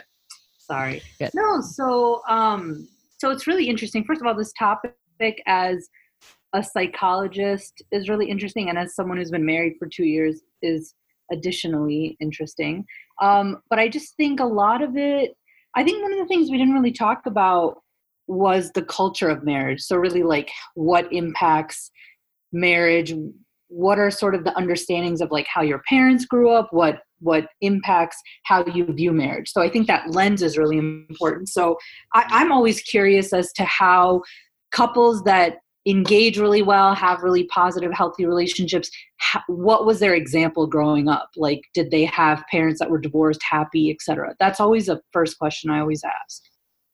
[0.67, 1.01] Sorry.
[1.17, 1.31] Good.
[1.33, 4.03] No, so um, so it's really interesting.
[4.03, 4.93] First of all, this topic
[5.47, 5.87] as
[6.53, 10.93] a psychologist is really interesting, and as someone who's been married for two years is
[11.31, 12.85] additionally interesting.
[13.21, 15.31] Um, but I just think a lot of it.
[15.75, 17.81] I think one of the things we didn't really talk about
[18.27, 19.81] was the culture of marriage.
[19.81, 21.91] So really, like what impacts
[22.51, 23.13] marriage
[23.69, 27.47] what are sort of the understandings of like how your parents grew up what what
[27.61, 31.77] impacts how you view marriage so i think that lens is really important so
[32.13, 34.21] I, i'm always curious as to how
[34.71, 38.89] couples that engage really well have really positive healthy relationships
[39.21, 43.41] ha- what was their example growing up like did they have parents that were divorced
[43.49, 46.43] happy etc that's always a first question i always ask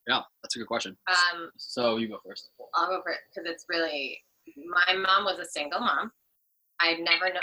[0.07, 0.97] Yeah, that's a good question.
[1.07, 2.49] Um, So you go first.
[2.75, 4.19] I'll go first because it's really.
[4.67, 6.11] My mom was a single mom.
[6.83, 7.39] I'd never know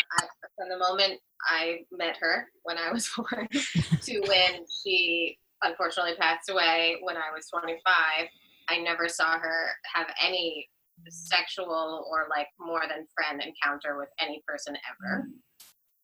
[0.56, 6.50] from the moment I met her when I was born to when she unfortunately passed
[6.50, 7.80] away when I was 25.
[8.68, 10.68] I never saw her have any
[11.08, 15.26] sexual or like more than friend encounter with any person ever.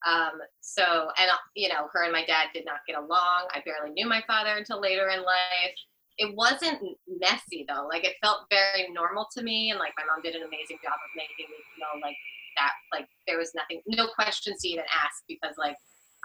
[0.05, 0.83] Um, so,
[1.19, 3.47] and you know, her and my dad did not get along.
[3.53, 5.77] I barely knew my father until later in life.
[6.17, 7.87] It wasn't messy though.
[7.87, 10.97] Like it felt very normal to me, and like my mom did an amazing job
[10.97, 12.17] of making me feel like
[12.57, 12.73] that.
[12.91, 15.75] Like there was nothing, no questions to even ask because like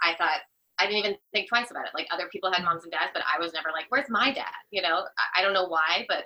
[0.02, 0.40] I thought
[0.78, 1.92] I didn't even think twice about it.
[1.94, 2.66] Like other people had mm.
[2.66, 5.42] moms and dads, but I was never like, "Where's my dad?" You know, I, I
[5.42, 6.24] don't know why, but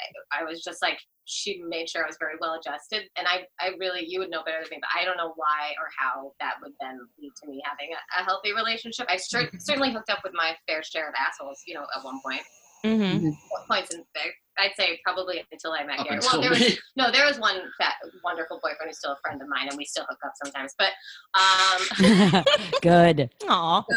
[0.00, 3.44] I, I was just like, she made sure I was very well adjusted, and I,
[3.60, 6.32] I really, you would know better than me, but I don't know why or how
[6.40, 9.06] that would then lead to me having a, a healthy relationship.
[9.08, 9.58] I cer- mm-hmm.
[9.58, 12.42] certainly hooked up with my fair share of assholes, you know, at one point.
[12.84, 13.02] Mm-hmm.
[13.02, 13.72] mm-hmm.
[13.72, 16.20] Points in there, I'd say probably until I met Up Gary.
[16.22, 19.48] Well, there was no, there was one fat, wonderful boyfriend who's still a friend of
[19.48, 20.74] mine, and we still hook up sometimes.
[20.78, 20.92] But,
[21.34, 22.44] um,
[22.82, 23.30] Good.
[23.48, 23.84] Aw.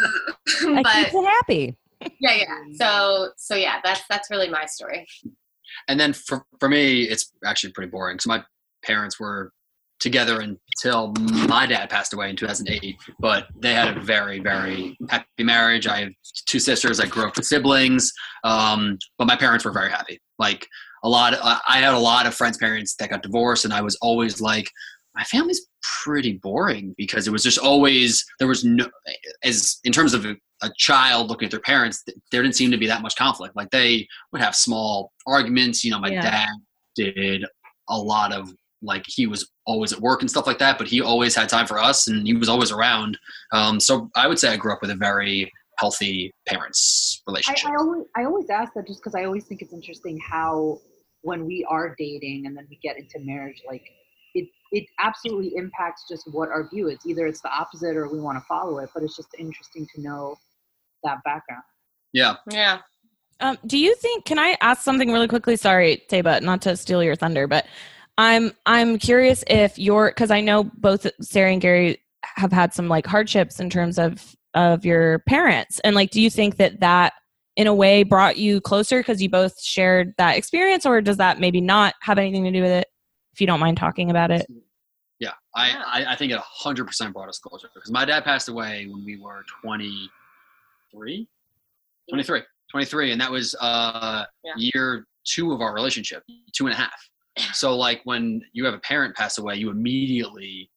[0.62, 1.76] That but keeps it happy.
[2.20, 2.58] yeah, yeah.
[2.76, 5.06] So, so yeah, that's that's really my story.
[5.88, 8.20] And then for, for me, it's actually pretty boring.
[8.20, 8.44] So my
[8.84, 9.52] parents were
[10.00, 11.14] together until
[11.48, 15.88] my dad passed away in 2008, but they had a very, very happy marriage.
[15.88, 16.10] I have
[16.46, 17.00] two sisters.
[17.00, 18.12] I grew up with siblings,
[18.44, 20.20] um, but my parents were very happy.
[20.38, 20.68] Like
[21.04, 23.82] a lot, of, I had a lot of friends' parents that got divorced, and I
[23.82, 24.70] was always like,
[25.16, 25.66] my family's
[26.04, 28.88] pretty boring because it was just always there was no
[29.44, 32.78] as in terms of a, a child looking at their parents there didn't seem to
[32.78, 36.22] be that much conflict like they would have small arguments you know my Yeah.
[36.22, 36.50] dad
[36.96, 37.46] did
[37.90, 41.02] a lot of like he was always at work and stuff like that but he
[41.02, 43.18] always had time for us and he was always around
[43.52, 47.76] um, so i would say i grew up with a very healthy parents relationship I
[47.76, 50.80] always I always ask that just because I always think it's interesting how
[51.22, 53.84] when we are dating and then we get into marriage, like
[54.34, 57.00] it it absolutely impacts just what our view is.
[57.06, 60.02] Either it's the opposite or we want to follow it, but it's just interesting to
[60.02, 60.36] know
[61.04, 61.64] that background.
[62.14, 62.80] yeah Yeah.
[63.40, 64.26] Um, do you think?
[64.26, 65.58] Can I ask something really quickly?
[65.58, 67.68] Sorry, Theba, not to steal your thunder, but
[68.18, 72.88] I'm I'm curious if you're because I know both Sarah and Gary have had some
[72.88, 77.14] like hardships in terms of of your parents, and like, do you think that that
[77.56, 81.40] in a way brought you closer because you both shared that experience, or does that
[81.40, 82.88] maybe not have anything to do with it?
[83.34, 84.48] If you don't mind talking about it.
[85.20, 85.84] Yeah, I, Yeah.
[85.86, 89.18] I, I think it 100% brought us closer because my dad passed away when we
[89.18, 91.28] were 23,
[92.10, 94.54] 23, 23, and that was uh, Yeah.
[94.58, 97.10] year two of our relationship, two and a half.
[97.54, 100.70] So, like, when you have a parent pass away, you immediately,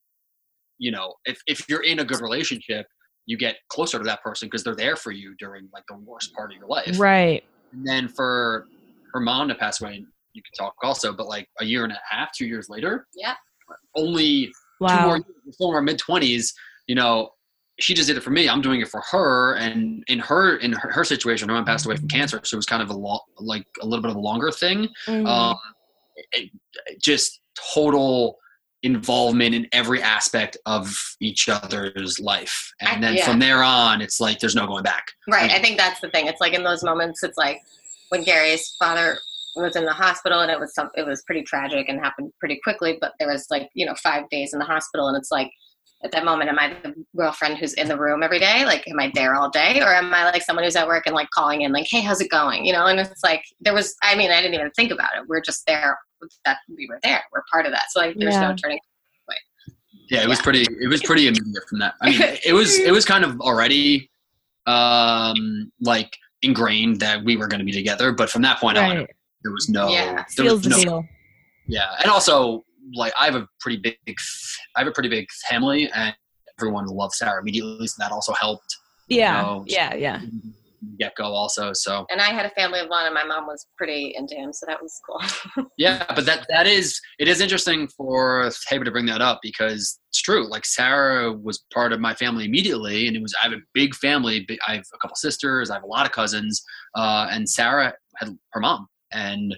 [0.79, 2.87] you know, if, if you're in a good relationship,
[3.27, 6.35] you get closer to that person because they're there for you during like the worst
[6.35, 6.99] part of your life.
[6.99, 7.44] Right.
[7.73, 8.66] And then for
[9.12, 11.99] her mom to pass away, you can talk also, but like a year and a
[12.09, 13.35] half, two years later, Yeah.
[13.96, 14.96] only Wow.
[14.99, 16.55] two more years, we're our mid twenties.
[16.87, 17.31] You know,
[17.79, 18.49] she just did it for me.
[18.49, 19.55] I'm doing it for her.
[19.57, 22.59] And in her in her, her situation, her mom passed away from cancer, so it
[22.59, 24.88] was kind of a lo- like a little bit of a longer thing.
[25.07, 25.27] Mhm.
[25.27, 25.77] Um, it- it-
[27.00, 27.40] just
[27.74, 28.38] total
[28.83, 33.26] involvement in every aspect of each other's life, and then yeah.
[33.26, 35.06] from there on, it's like there's no going back.
[35.28, 35.50] Right.
[35.50, 36.26] I think that's the thing.
[36.26, 37.61] It's like in those moments, it's like
[38.09, 39.18] when Gary's father
[39.56, 42.59] was in the hospital and it was some, it was pretty tragic and happened pretty
[42.62, 45.50] quickly, but there was like, you know, five days in the hospital and it's like,
[46.02, 48.64] at that moment, am I the girlfriend who's in the room every day?
[48.64, 49.80] Like, am I there all day?
[49.83, 52.22] Or am I like someone who's at work and like calling in, like, hey, how's
[52.22, 52.64] it going?
[52.64, 55.28] You know, and it's like, there was, I mean, I didn't even think about it.
[55.28, 55.98] We're just there.
[56.44, 57.22] That we were there.
[57.33, 57.90] We're part of that.
[57.90, 58.48] So like, there's Yeah.
[58.48, 58.78] no turning.
[59.28, 59.37] Away.
[60.11, 60.42] Yeah, it was Yeah.
[60.44, 60.61] pretty.
[60.83, 61.94] It was pretty immediate from that.
[62.02, 64.11] I mean, it was it was kind of already
[64.66, 69.06] um like ingrained that we were going to be together, but from that point on,
[69.42, 69.88] there was no.
[69.90, 70.14] Yeah.
[70.14, 71.04] there Seals was the no deal.
[71.66, 72.62] Yeah, and also
[72.94, 73.96] like I have a pretty big,
[74.76, 76.14] I have a pretty big family, and
[76.59, 78.76] everyone loved Sarah immediately, so that also helped
[79.09, 79.42] Yeah.
[79.42, 79.64] No.
[79.66, 79.94] Yeah.
[79.94, 80.20] Yeah.
[80.98, 81.72] Get go also.
[81.72, 84.52] So And I had a family of one and my mom was pretty into him.
[84.52, 85.66] So that was cool.
[85.78, 89.98] yeah, but that that is it is interesting for Haber to bring that up because
[90.08, 90.48] it's true.
[90.48, 93.94] Like Sarah was part of my family immediately, and it was I have a big
[93.94, 94.46] family.
[94.66, 96.62] I have a couple sisters, I have a lot of cousins,
[96.96, 99.56] uh, and Sarah had her mom, and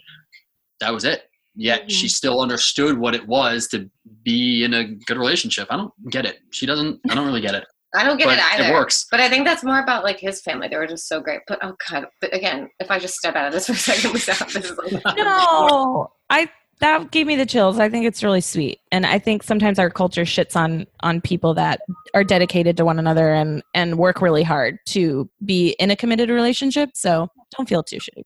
[0.80, 1.24] that was it.
[1.54, 3.90] Yet she still understood what it was to
[4.24, 5.68] be in a good relationship.
[5.70, 6.38] I don't get it.
[6.50, 7.00] She doesn't.
[7.10, 7.66] I don't really get it.
[7.94, 8.70] I don't get but it either.
[8.70, 9.06] It works.
[9.10, 10.68] But I think that's more about like his family.
[10.68, 11.40] They were just so great.
[11.46, 12.06] But oh god.
[12.20, 15.16] But again, if I just step out of this for a second, this is like
[15.16, 16.50] No, I
[16.80, 17.78] that gave me the chills.
[17.78, 21.54] I think it's really sweet, and I think sometimes our culture shits on on people
[21.54, 21.80] that
[22.14, 26.30] are dedicated to one another and and work really hard to be in a committed
[26.30, 26.90] relationship.
[26.94, 28.24] So don't feel too shitty.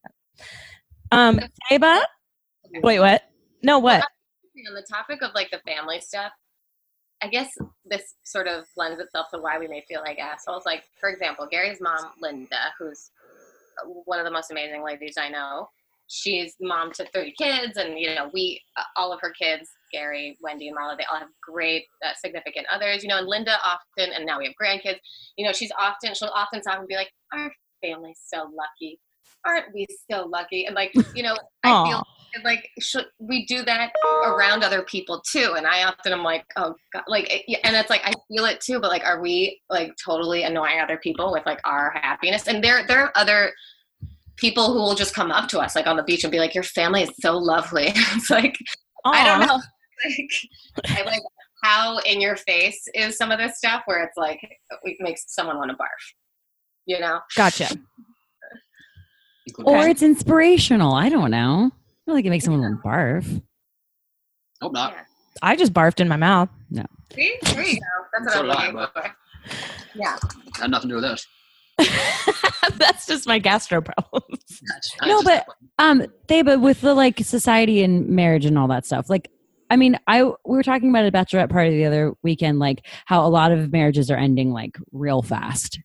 [1.12, 2.02] Um, Ava,
[2.82, 3.22] wait, what?
[3.62, 4.04] No, what?
[4.68, 6.32] on the topic of like the family stuff,
[7.22, 10.64] I guess this sort of lends itself to why we may feel like assholes.
[10.66, 13.10] Like, for example, Gary's mom, Linda, who's
[14.04, 15.68] one of the most amazing ladies I know.
[16.08, 20.36] She's mom to three kids, and you know, we, uh, all of her kids, Gary,
[20.40, 23.02] Wendy, and Marla, they all have great uh, significant others.
[23.02, 24.98] You know, and Linda often, and now we have grandkids.
[25.36, 27.50] You know, she's often, she'll often talk and be like, "Our
[27.82, 29.00] family's so lucky.
[29.46, 32.04] Aren't we still lucky?" And like, you know, I feel
[32.44, 33.92] like should we do that
[34.26, 35.54] around other people too?
[35.56, 38.44] And i often am like oh god like eh, it- and it's like i feel
[38.44, 42.46] it too but like are we like totally annoying other people with like our happiness?
[42.46, 43.52] And there there are other
[44.36, 46.54] people who will just come up to us like on the beach and be like
[46.54, 47.92] your family is so lovely.
[47.94, 48.56] It's like
[49.06, 49.54] i don't know
[50.04, 51.22] like i like
[51.62, 54.40] how in your face is some of this stuff where it's like
[54.82, 56.04] it makes someone want to barf
[56.86, 57.18] you know?
[57.34, 57.68] Gotcha.
[59.64, 60.92] Or it's inspirational.
[60.94, 61.70] I don't know.
[61.72, 63.42] I feel like it makes someone want to barf.
[64.60, 64.94] Hope not.
[65.42, 66.48] I just barfed in my mouth.
[66.70, 66.84] No.
[67.14, 67.36] See?
[67.42, 69.14] there you go that's what So i'm looking but- for
[69.94, 70.18] yeah
[70.58, 71.26] Had nothing to do with this.
[72.78, 74.40] That's just my gastro problems.
[75.04, 75.46] No, but
[75.78, 79.30] um, they but with the like society and marriage and all that stuff, like.
[79.68, 83.26] I mean, I we were talking about a bachelorette party the other weekend, like how
[83.26, 85.80] a lot of marriages are ending like real fast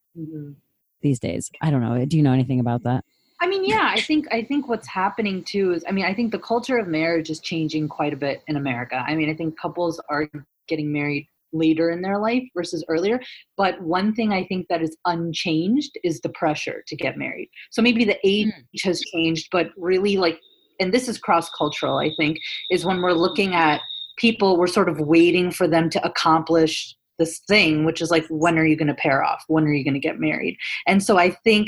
[1.02, 1.50] these days.
[1.64, 2.06] I don't know.
[2.06, 3.04] Do you know anything about that?
[3.52, 6.32] I mean, yeah, I think I think what's happening too is I mean, I think
[6.32, 9.04] the culture of marriage is changing quite a bit in America.
[9.06, 10.30] I mean, I think couples are
[10.70, 13.20] getting married later in their life versus earlier,
[13.58, 17.50] but one thing I think that is unchanged is the pressure to get married.
[17.72, 18.90] So maybe the age hmm.
[18.90, 20.40] has changed, but really like
[20.80, 23.82] and this is cross-cultural, I think, is when we're looking at
[24.18, 28.58] people we're sort of waiting for them to accomplish this thing which is like when
[28.60, 29.44] are you going to pair off?
[29.48, 30.56] When are you going to get married?
[30.88, 31.66] And so i think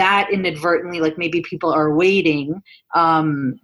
[0.00, 2.46] that inadvertently like maybe people are waiting
[2.94, 3.58] um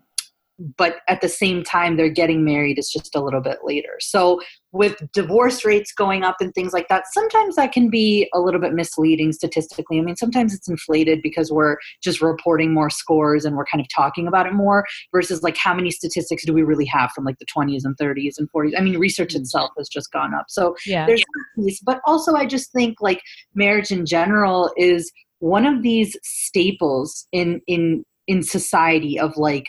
[0.76, 3.94] but at the same time they're getting married it's just a little bit later.
[4.00, 4.40] So
[4.72, 8.61] with divorce rates going up and things like that sometimes that can be a little
[8.61, 9.98] bit misleading statistically.
[9.98, 13.88] I mean sometimes it's inflated because we're just reporting more scores and we're kind of
[13.94, 17.38] talking about it more versus like how many statistics do we really have from like
[17.38, 19.42] the 20s and 30s and 40s i mean research mm-hmm.
[19.42, 20.46] itself has just gone up.
[20.48, 21.06] So Yeah.
[21.06, 23.20] there's that piece but also i just think like
[23.54, 29.66] marriage in general is one of these staples in in in society of like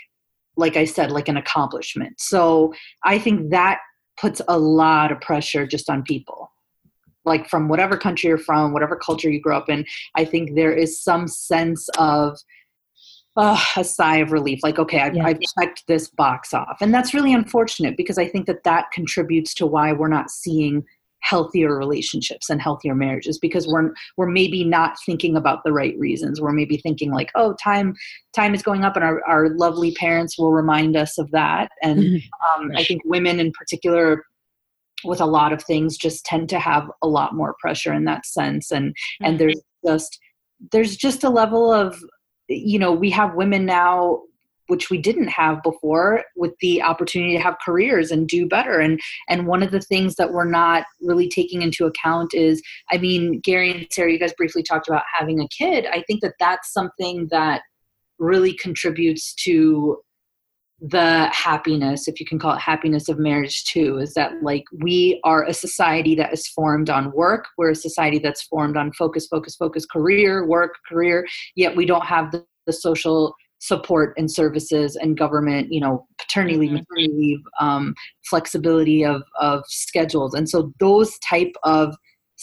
[0.56, 2.20] like i said like an accomplishment.
[2.22, 2.74] So
[3.04, 3.80] i think that
[4.20, 6.52] puts a lot of pressure just on people
[7.26, 9.86] like from whatever country you're from whatever culture you grew up in
[10.16, 12.38] i think there is some sense of
[13.36, 15.26] uh, a sigh of relief like okay I've, Yeah.
[15.26, 19.54] I've checked this box off and that's really unfortunate because i think that that contributes
[19.56, 20.84] to why we're not seeing
[21.24, 26.40] healthier relationships and healthier marriages because we're we're maybe not thinking about the right reasons.
[26.40, 27.96] We're maybe thinking like oh time
[28.36, 31.72] time is going up and our, our lovely parents will remind us of that.
[31.82, 32.22] And
[32.56, 34.24] um, i think women in particular
[35.06, 38.26] with a lot of things just tend to have a lot more pressure in that
[38.26, 38.72] sense.
[38.72, 39.26] And Mm-hmm.
[39.26, 40.20] and there's just
[40.72, 42.02] there's just a level of
[42.48, 44.22] you know we have women now
[44.68, 48.80] which we didn't have before with the opportunity to have careers and do better.
[48.80, 49.00] And
[49.30, 52.62] and one of the things that we're not really taking into account is
[52.92, 55.86] i mean gary and sarah you guys briefly talked about having a kid.
[55.86, 57.62] I think that that's something that
[58.20, 59.98] really contributes to
[60.86, 65.20] the happiness if you can call it happiness of marriage too is that like we
[65.24, 67.46] are a society that is formed on work.
[67.58, 72.06] We're a society that's formed on focus focus focus career work career yet we don't
[72.06, 73.34] have the, the social
[73.64, 76.80] support and services and government you know paternity leave Mhm.
[76.80, 77.96] maternity leave um,
[78.30, 80.34] flexibility of of schedules.
[80.34, 81.96] And so those type of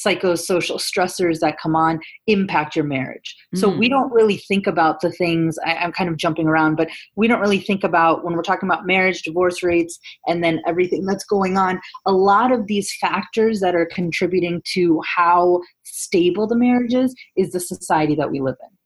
[0.07, 3.37] psychosocial stressors that come on impact your marriage.
[3.55, 6.89] So we don't really think about the things I, i'm kind of jumping around but
[7.17, 9.99] we don't really think about when we're talking about marriage divorce rates
[10.29, 15.03] and then everything that's going on a lot of these factors that are contributing to
[15.17, 18.80] how stable the marriage is is the society that we live in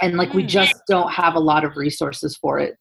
[0.00, 0.48] and like we Mm.
[0.48, 2.76] just don't have a lot of resources for it.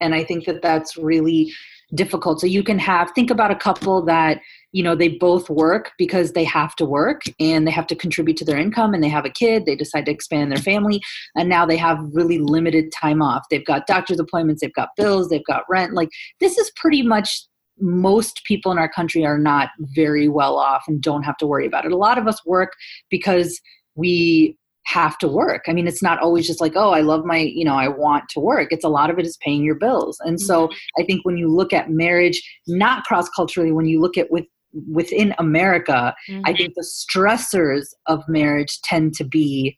[0.00, 1.52] And i think that that's really
[1.94, 2.40] difficult.
[2.40, 4.40] So you can have think about a couple that
[4.72, 8.36] you know they both work because they have to work and they have to contribute
[8.36, 11.00] to their income and they have a kid they decide to expand their family
[11.36, 13.42] and now they have really limited time off.
[13.50, 15.92] They've got doctor's appointments they've got bills they've got rent.
[15.94, 17.44] Like this is pretty much
[17.80, 21.66] most people in our country are not very well off and don't have to worry
[21.66, 21.92] about it.
[21.92, 22.72] A lot of us work
[23.10, 23.60] because
[23.96, 25.64] we have to work.
[25.68, 28.28] I mean it's not always just like oh i love my you know i want
[28.30, 28.68] to work.
[28.70, 30.18] It's a lot of it is paying your bills.
[30.20, 30.68] And so
[30.98, 34.44] i think when you look at marriage not cross culturally when you look at with
[34.92, 36.14] within america
[36.44, 39.76] i think the stressors of marriage tend to be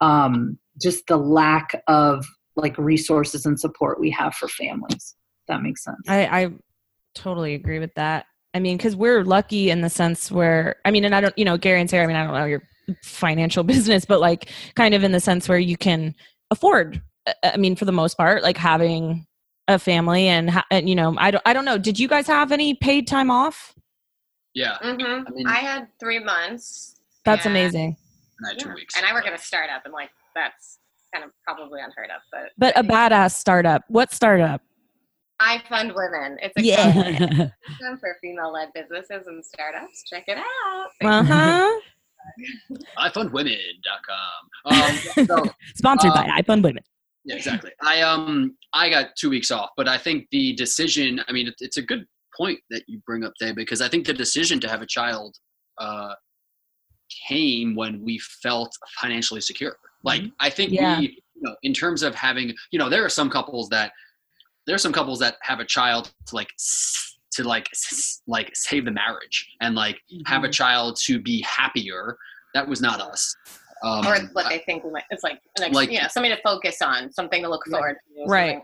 [0.00, 2.26] um just the lack of
[2.56, 5.14] like resources and support we have for families
[5.50, 5.98] that makes sense.
[6.08, 6.50] I, I
[7.14, 8.26] totally agree with that.
[8.54, 11.44] I mean, because we're lucky in the sense where, I mean, and I don't, you
[11.44, 12.62] know, Gary and Sarah, I mean, I don't know your
[13.02, 16.14] financial business, but like kind of in the sense where you can
[16.50, 19.26] afford, uh, I mean, for the most part, like having
[19.68, 21.78] a family and, ha- and you know, I don't, I don't know.
[21.78, 23.74] Did you guys have any paid time off?
[24.54, 26.96] Yeah, hmm I mean- I had three months.
[27.24, 27.96] That's and- amazing.
[28.38, 28.74] and I had two yeah.
[28.74, 28.96] weeks.
[28.96, 30.78] And I work at a startup, and like that's
[31.14, 32.22] kind of probably unheard of.
[32.32, 33.82] But But a badass startup.
[33.88, 34.62] What startup?
[35.42, 36.36] I fund women.
[36.42, 36.92] It's a Yeah.
[36.92, 40.02] platform for female-led businesses and startups.
[40.08, 40.88] Check it out.
[41.02, 41.80] Uh huh.
[42.98, 44.40] iFundWomen.com.
[44.66, 45.44] Um, so,
[45.76, 46.78] Sponsored Um, by iFundWomen.
[47.24, 47.70] yeah, exactly.
[47.82, 51.20] I um I got two weeks off, but I think the decision.
[51.28, 52.04] I mean, it, it's a good
[52.36, 55.36] point that you bring up there because I think the decision to have a child
[55.78, 56.14] uh,
[57.28, 59.76] came when we felt financially secure.
[60.04, 61.00] Like I think Yeah.
[61.00, 63.92] we, you know, in terms of having, you know, there are some couples that
[64.66, 66.50] there are some couples that have a child to like
[67.42, 72.16] to like s- like save the marriage and like have a child to be happier.
[72.54, 73.34] That was not us.
[73.82, 74.82] Um, or what they think.
[75.10, 78.24] It's like, like, Like- you know, something to focus on, something to look forward to.
[78.30, 78.60] Right.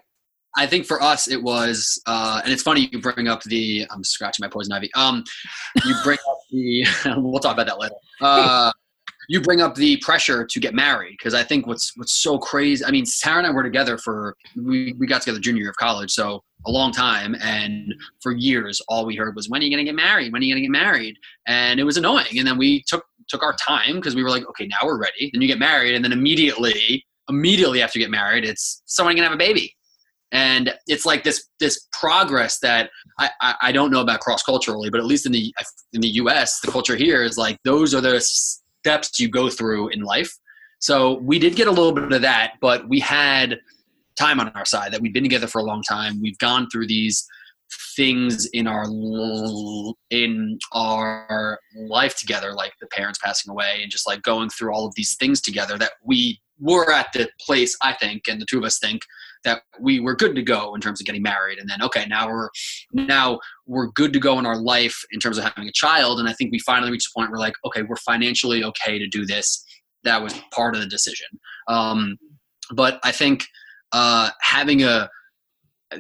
[0.59, 3.87] I think for us it was, uh, and it's funny you bring up the.
[3.91, 4.91] I'm scratching my poison ivy.
[4.95, 5.23] Um,
[5.85, 6.87] you bring up the.
[7.19, 7.95] we'll talk about that later.
[8.23, 8.73] Uh,
[9.29, 12.85] you bring up the pressure to get married because I think what's what's so crazy.
[12.85, 15.77] I mean, Sarah and I were together for we we got together junior year of
[15.77, 19.71] college, so a long time, and for years all we heard was when are you
[19.71, 20.33] gonna get married?
[20.33, 21.17] When are you gonna get married?
[21.47, 22.39] And it was annoying.
[22.39, 25.31] And then we took took our time because we were like, okay, now we're ready.
[25.33, 29.29] Then you get married, and then immediately immediately after you get married, it's someone gonna
[29.29, 29.77] have a baby
[30.33, 34.91] and it's like this this progress that I, I, I don't know about cross culturally,
[34.91, 35.55] but at least in the
[35.93, 38.21] in the U.S., the culture here is like those are the
[38.87, 40.33] steps you go through in life.
[40.79, 43.59] So we did get a little bit of that, but we had
[44.17, 46.23] time on our side that we've been together for a long time.
[46.23, 47.27] We've gone through these
[47.97, 48.85] things in our
[50.11, 54.87] in our life together, like the parents passing away, and just like going through all
[54.87, 58.59] of these things together that we were at the place I think, and the two
[58.59, 59.03] of us think
[59.45, 61.59] that we were good to go in terms of getting married.
[61.59, 62.51] And then okay now we're
[62.93, 66.21] now we're good to go in our life in terms of having a child.
[66.21, 69.07] And i think we finally reached a point where like okay we're financially okay to
[69.07, 69.65] do this.
[70.05, 71.27] That was part of the decision.
[71.69, 72.17] Um,
[72.73, 73.45] but i think
[73.93, 75.09] uh, having a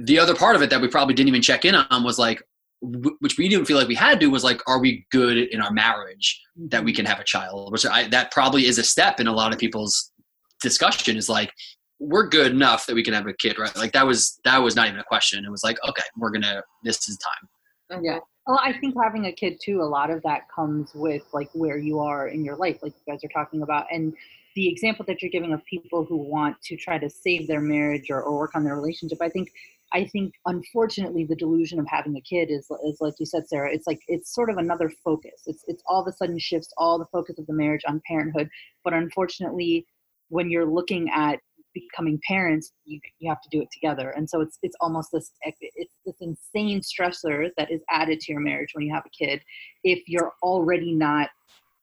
[0.00, 2.42] the other part of it that we probably didn't even check in on was like
[2.82, 5.70] which we didn't feel like we had to was like are we good in our
[5.70, 7.72] marriage that we can have a child?
[7.72, 10.12] Which I, that probably is a step in a lot of people's
[10.60, 11.50] discussion is like
[11.98, 13.74] we're good enough that we can have a kid, right?
[13.76, 15.44] Like that was that was not even a question.
[15.44, 16.62] It was like, okay, we're gonna.
[16.82, 18.02] This is time.
[18.02, 18.18] Yeah.
[18.46, 21.78] Well, I think having a kid too, a lot of that comes with like where
[21.78, 23.86] you are in your life, like you guys are talking about.
[23.90, 24.14] And
[24.54, 28.08] the example that you're giving of people who want to try to save their marriage
[28.08, 29.48] or, or work on their relationship, I think
[29.92, 33.72] I think unfortunately the delusion of having a kid is is like you said, Sarah.
[33.72, 35.42] It's like it's sort of another focus.
[35.46, 38.48] It's it's all of a sudden shifts all the focus of the marriage on parenthood.
[38.84, 39.86] But unfortunately,
[40.28, 41.40] when you're looking at
[41.76, 44.10] becoming parents, you you have to do it together.
[44.10, 48.32] And so it's it's almost this eh, it's this insane stressor that is added to
[48.32, 49.42] your marriage when you have a kid
[49.84, 51.28] if you're already not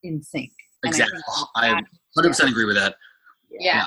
[0.04, 0.52] in sync.
[0.84, 1.20] And Exactly.
[1.56, 1.74] I I
[2.16, 2.96] 100 percent agree with that.
[3.50, 3.86] Yeah.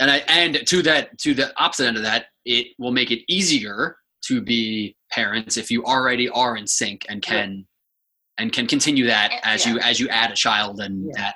[0.00, 3.20] And I and to that to the opposite end of that, it will make it
[3.28, 7.66] easier to be parents if you already are in sync and can
[8.38, 9.40] and can continue that Yeah.
[9.44, 11.12] as you as you add a child and Yeah.
[11.22, 11.34] that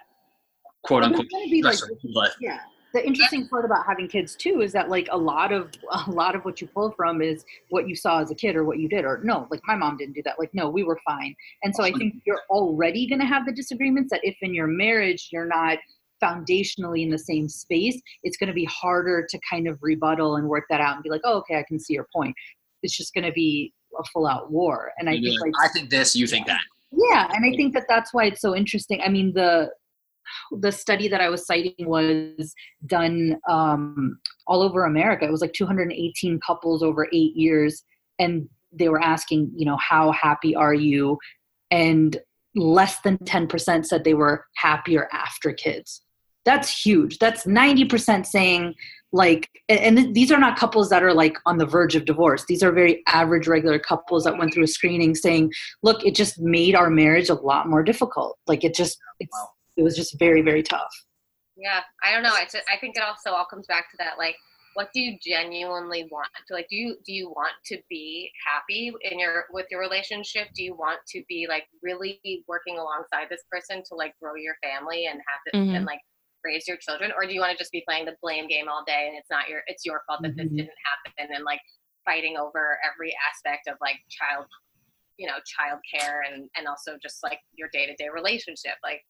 [0.84, 2.32] quote unquote like stressor into life.
[2.40, 2.60] yeah
[2.96, 5.70] the interesting part about having kids too is that like a lot of
[6.06, 8.64] a lot of what you pull from is what you saw as a kid or
[8.64, 10.38] what you did or no like my mom didn't do that.
[10.38, 11.34] Like no we were fine.
[11.62, 14.66] And so i think you're already going to have the disagreements that if in your
[14.66, 15.78] marriage you're not
[16.22, 20.48] foundationally in the same space it's going to be harder to kind of rebuttal and
[20.48, 22.34] work that out and be like oh okay i can see your point.
[22.82, 24.92] It's just going to be a full out war.
[24.98, 26.60] And i You'd think like I think this, you think that.
[26.92, 27.28] yeah.
[27.34, 29.00] And i think that that's why it's so interesting.
[29.02, 29.70] I mean the
[30.60, 32.54] the study that i was citing was
[32.86, 35.24] done um, all over america.
[35.24, 37.82] It was like 218 couples over eight years
[38.18, 41.18] and they were asking you know how happy are you?
[41.70, 42.16] And
[42.54, 46.02] less than 10% said they were happier after kids.
[46.46, 47.18] That's huge.
[47.18, 48.74] That's 90% saying
[49.12, 52.44] like and and these are not couples that are like on the verge of divorce.
[52.46, 55.52] These are very average regular couples that went through a screening saying
[55.82, 58.38] look it just made our marriage a lot more difficult.
[58.46, 59.36] Like it just it's,
[59.76, 60.92] it was just very very tough
[61.56, 62.34] Yeah, I don't know.
[62.36, 64.18] I, just, I think it also all comes back to that.
[64.18, 64.36] Like,
[64.74, 66.28] what do you genuinely want?
[66.50, 70.48] Like, do you do you want to be happy in your with your relationship?
[70.54, 74.56] Do you want to be like really working alongside this person to like grow your
[74.62, 75.76] family and have it Mhm.
[75.76, 76.00] and like
[76.44, 78.84] raise your children, or do you want to just be playing the blame game all
[78.84, 80.56] day and it's not your it's your fault that this Mhm.
[80.58, 81.62] didn't happen and like
[82.04, 84.44] fighting over every aspect of like child
[85.16, 89.02] you know child care and and also just like your day to day relationship like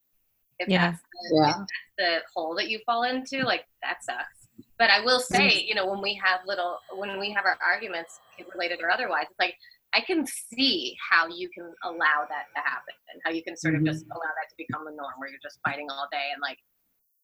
[0.59, 0.91] if Yeah.
[0.91, 1.53] that's the, Yeah.
[1.57, 4.47] that's the hole that you fall into like that sucks
[4.79, 8.19] but i will say you know when we have little when we have our arguments
[8.53, 9.55] related or otherwise it's like
[9.93, 13.75] i can see how you can allow that to happen and how you can sort
[13.75, 16.41] of just allow that to become the norm where you're just fighting all day and
[16.41, 16.57] like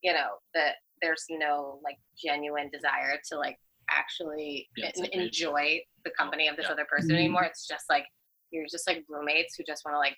[0.01, 3.57] you know that there's no like genuine desire to like
[3.89, 6.71] actually Yeah, it's en- enjoy the company of this Yeah.
[6.73, 7.19] other person Mhm.
[7.19, 8.05] anymore it's just like
[8.51, 10.17] you're just like roommates who just want to like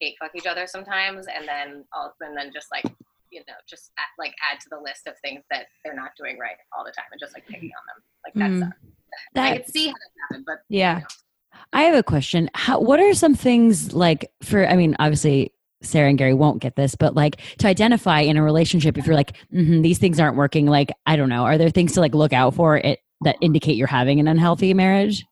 [0.00, 2.84] hate fuck each other sometimes and then all and then just like
[3.30, 6.38] you know just add, like add to the list of things that they're not doing
[6.38, 8.60] right all the time and just like picking on them like that Mm.
[8.60, 8.76] sucks.
[8.84, 11.00] i That could see how that happened but Yeah.
[11.72, 12.48] I have a question.
[12.54, 15.52] How, what are some things like for, I mean, obviously
[15.82, 19.16] Sarah and Gary won't get this, but like to identify in a relationship, if you're
[19.16, 22.14] like, mm these things aren't working, like, I don't know, are there things to like
[22.14, 25.24] look out for it that indicate you're having an unhealthy marriage?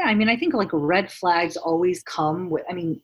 [0.00, 3.00] Yeah i mean i think like red flags always come with i mean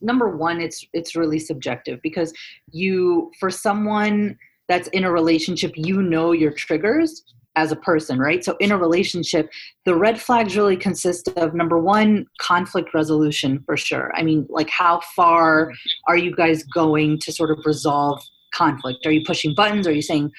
[0.00, 2.32] number one it's it's really subjective because
[2.70, 4.36] you for someone
[4.68, 7.24] that's in a relationship you know your triggers
[7.56, 8.44] as a person right?
[8.44, 9.50] So in a relationship
[9.84, 14.12] the red flags really consist of number one conflict resolution for sure.
[14.14, 15.72] I mean like how far
[16.06, 18.22] are you guys going to sort of resolve
[18.54, 19.04] conflict?
[19.06, 19.88] Are you pushing buttons?
[19.88, 20.30] Are you saying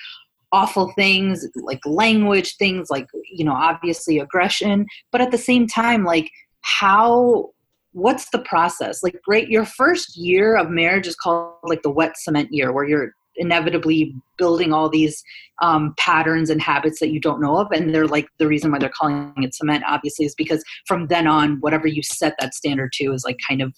[0.52, 4.86] awful things like language things like you know obviously aggression.
[5.12, 6.30] But at the same time like
[6.62, 7.52] how
[7.93, 9.02] what's the process?
[9.04, 12.86] Like great your first year of marriage is called like the wet cement year where
[12.86, 15.24] you're inevitably building all these
[15.62, 17.68] um, patterns and habits that you don't know of.
[17.72, 21.26] And they're like the reason why they're calling it cement obviously is because from then
[21.26, 23.74] on whatever you set that standard to is like kind of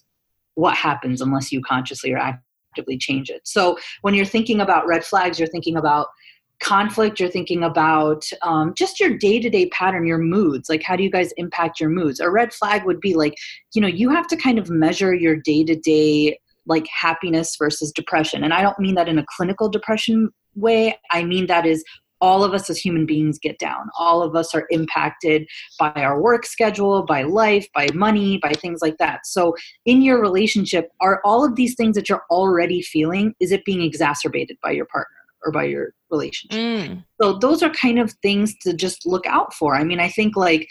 [0.55, 3.41] what happens unless you consciously or actively change it.
[3.45, 6.07] So when you're thinking about red flags you're thinking about
[6.61, 11.09] conflict you're thinking about um, just your day-to-day pattern your moods like how do you
[11.09, 12.19] guys impact your moods?
[12.19, 13.35] A red flag would be like
[13.73, 18.53] you know you have to kind of measure your day-to-day like happiness versus depression and
[18.53, 21.83] i don't mean that in a clinical depression way i mean that is
[22.21, 23.89] all of us as human beings get down.
[23.99, 25.47] All of us are impacted
[25.79, 29.25] by our work schedule by life by money by things like that.
[29.25, 29.55] So
[29.85, 33.81] in your relationship are all of these things that you're already feeling is it being
[33.81, 36.59] exacerbated by your partner or by your relationship.
[36.59, 37.03] Mm.
[37.21, 39.75] so those are kind of things to just look out for.
[39.75, 40.67] I mean i think like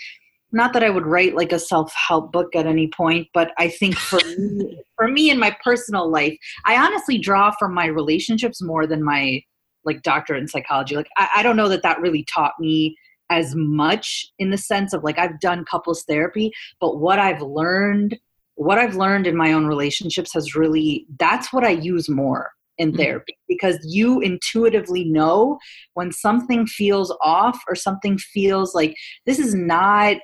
[0.52, 3.96] not that i would write like a self-help book at any point but i think
[3.96, 8.86] for me for me in my personal life i honestly draw from my relationships more
[8.86, 9.40] than my
[9.82, 10.96] like doctorate in psychology.
[10.96, 12.96] Like i, I don't know that that really taught me
[13.30, 18.18] as much in the sense of like i've done couples therapy but what i've learned
[18.56, 22.92] what i've learned in my own relationships has really that's what i use more in
[22.92, 22.96] Mhm.
[22.96, 25.58] therapy because you intuitively know
[25.94, 28.94] when something feels off or something feels like
[29.26, 30.16] this is not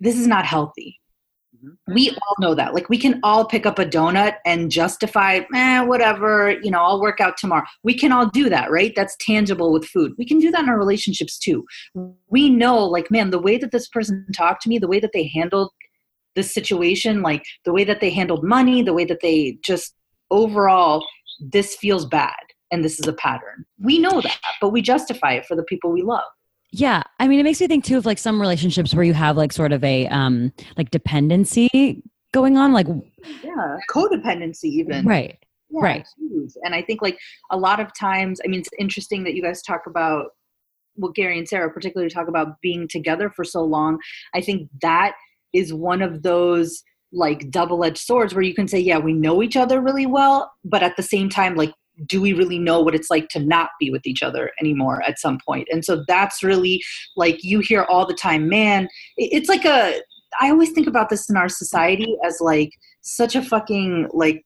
[0.00, 0.98] this is not healthy.
[1.88, 2.74] We all know that.
[2.74, 7.00] Like we can all pick up a donut and justify eh, whatever you know i'll
[7.00, 7.64] work out tomorrow.
[7.84, 8.92] We can all do that right?
[8.96, 10.12] That's tangible with food.
[10.18, 11.64] We can do that in our relationships too.
[12.28, 15.12] We know like man the way that this person talked to me the way that
[15.14, 15.70] they handled
[16.34, 19.94] this situation like the way that they handled money the way that they just
[20.30, 21.06] overall
[21.40, 22.34] this feels bad
[22.70, 25.90] and this is a pattern we know that but we justify it for the people
[25.92, 26.24] we love
[26.72, 29.36] Yeah, I mean, it makes me think too of like some relationships where you have
[29.36, 32.88] like sort of a um like dependency going on, like
[33.44, 35.38] yeah codependency even right,
[35.70, 36.06] Yeah, Right.
[36.64, 37.18] And I think like
[37.50, 40.30] a lot of times, I mean, it's interesting that you guys talk about,
[40.96, 43.98] well, Gary and Sarah particularly talk about being together for so long.
[44.34, 45.14] I think that
[45.52, 46.82] is one of those
[47.14, 50.82] like double-edged swords where you can say, yeah, we know each other really well, but
[50.82, 51.72] at the same time, like,
[52.06, 55.18] do we really know what it's like to not be with each other anymore at
[55.18, 55.68] some point?
[55.70, 56.82] And so that's really
[57.16, 60.00] like you hear all the time, man, it's like a,
[60.40, 62.70] I always think about this in our society as like
[63.02, 64.44] such a fucking like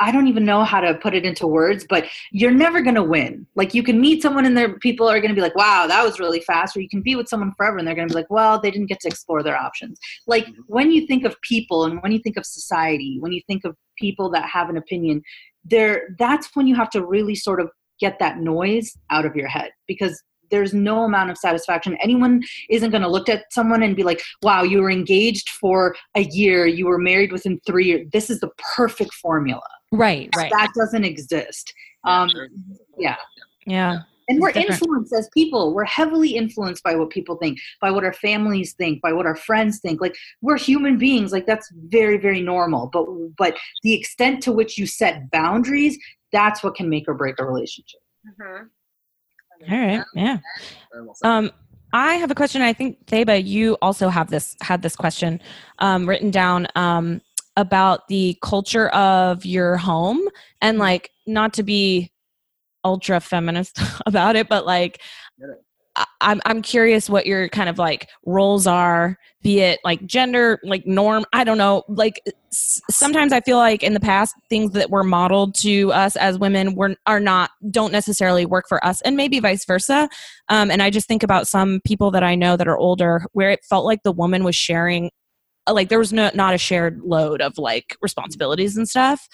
[0.00, 3.02] I don't even know how to put it into words, but you're never going to
[3.02, 3.46] win.
[3.56, 6.04] Like you can meet someone and their people are going to be like, "Wow, that
[6.04, 8.18] was really fast." Or you can be with someone forever and they're going to be
[8.18, 10.54] like, "Well, they didn't get to explore their options." Like Mhm.
[10.66, 13.76] when you think of people and when you think of society, when you think of
[13.98, 15.22] people that have an opinion,
[15.64, 17.70] there that's when you have to really sort of
[18.00, 21.96] get that noise out of your head because there's no amount of satisfaction.
[22.02, 25.94] Anyone isn't going to look at someone and be like, wow, you were engaged for
[26.14, 28.06] a year, you were married within three years.
[28.12, 29.60] This is the perfect formula.
[29.92, 30.52] Right, right.
[30.52, 31.72] That doesn't exist.
[32.04, 32.30] Um,
[32.96, 33.16] yeah.
[33.66, 34.00] Yeah.
[34.28, 34.80] and we're different.
[34.80, 35.74] influenced as people.
[35.74, 39.36] We're heavily influenced by what people think, by what our families think, by what our
[39.36, 40.00] friends think.
[40.00, 41.32] Like we're human beings.
[41.32, 42.88] Like that's very, very normal.
[42.92, 45.98] But but the extent to which you set boundaries,
[46.32, 48.00] that's what can make or break a relationship.
[48.40, 48.68] Mhm.
[49.70, 50.04] All right.
[50.14, 50.38] Yeah.
[50.92, 51.28] Very well said.
[51.28, 51.50] Um,
[51.92, 52.60] I have a question.
[52.60, 55.40] I think Theba, you also have this had this question
[55.78, 57.22] um, written down um,
[57.58, 60.20] about the culture of your home,
[60.62, 62.10] and like not to be
[62.84, 65.00] ultra feminist about it, but like
[66.20, 70.86] I'm I'm curious what your kind of like roles are, be it like gender, like
[70.86, 71.24] norm.
[71.32, 71.82] I don't know.
[71.88, 72.20] Like
[72.52, 76.38] s- sometimes I feel like in the past things that were modeled to us as
[76.38, 80.08] women were are not don't necessarily work for us, and maybe vice versa.
[80.48, 83.50] Um, and I just think about some people that I know that are older, where
[83.50, 85.10] it felt like the woman was sharing,
[85.68, 89.28] Uh, like there was no not a shared load of like responsibilities and stuff.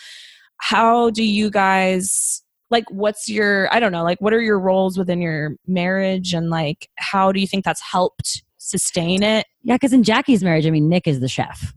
[0.58, 2.40] How do you guys?
[2.70, 6.48] like what's your i don't know like what are your roles within your marriage and
[6.48, 10.70] like how do you think that's helped sustain it Yeah, because in Jackie's marriage, I
[10.70, 11.72] mean, Nick is the chef.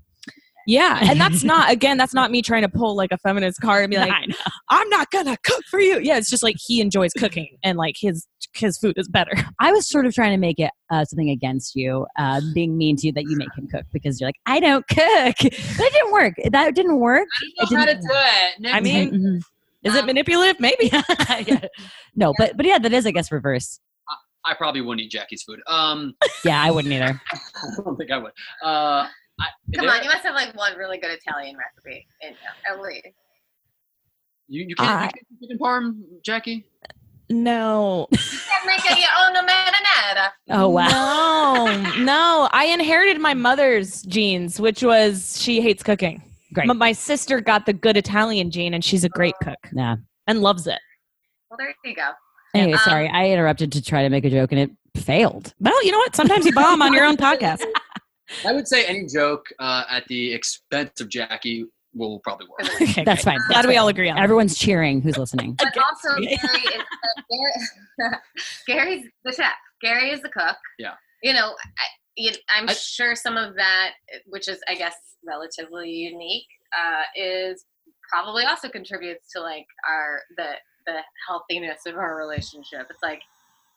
[0.68, 3.84] Yeah and that's not again that's not me trying to pull like a feminist card
[3.86, 4.36] and be like I know.
[4.70, 7.96] i'm not gonna cook for you yeah it's just like he enjoys cooking and like
[8.00, 11.30] his his food is better I was sort of trying to make it uh, something
[11.30, 14.36] against you, uh, being mean to you that you make him cook because you're like,
[14.46, 15.36] I don't cook.
[15.42, 16.34] But it didn't work.
[16.52, 17.28] That didn't work.
[17.60, 18.60] I don't know how to do it.
[18.62, 18.74] Nick.
[18.74, 19.42] I mean- Mhm.
[19.84, 20.90] is it manipulative maybe
[21.48, 21.66] Yeah.
[22.16, 23.80] no, but but yeah, that is, I guess, reverse.
[24.46, 25.60] I probably wouldn't eat Jackie's food.
[25.68, 26.16] Um,
[26.46, 27.20] Yeah, I wouldn't either.
[27.34, 27.38] I
[27.84, 28.32] don't think I would.
[28.64, 29.10] Uh, I,
[29.40, 32.82] Come there- on, you must have like one really good Italian recipe in you, at
[32.82, 33.08] least.
[34.48, 36.66] You, you can't, I- you can't chicken parm, Jackie?
[37.30, 40.30] no You can't make it your own marinara.
[40.50, 41.66] Oh wow.
[41.66, 46.24] no no i inherited my mother's genes which was she hates cooking
[46.54, 46.68] Great.
[46.70, 49.98] but my sister got the good italian gene and she's a great cook Yeah.
[50.28, 50.80] and loves it
[51.50, 52.12] Well, there you go.
[52.54, 55.54] Anyway, Um, sorry, I interrupted to try to make a joke and it failed.
[55.60, 56.16] Well, you know what?
[56.16, 57.62] Sometimes you bomb on your own podcast.
[58.46, 62.70] I would say any joke uh, at the expense of Jackie will probably work.
[62.82, 63.40] Okay, That's fine.
[63.48, 64.24] Glad we all agree on that.
[64.24, 65.54] Everyone's cheering who's listening.
[65.58, 66.84] But also, Gary is
[67.98, 68.12] Gary,
[68.68, 69.54] Gary's the chef.
[69.82, 70.58] Gary is the cook.
[70.80, 70.94] Yeah.
[71.24, 73.92] You know, I, you, I'm I- sure some of that,
[74.28, 76.46] which is, I guess, relatively unique,
[76.78, 77.66] uh, is
[78.10, 80.52] probably also contributes to like our the
[80.86, 82.88] the healthiness of our relationship.
[82.90, 83.22] It's like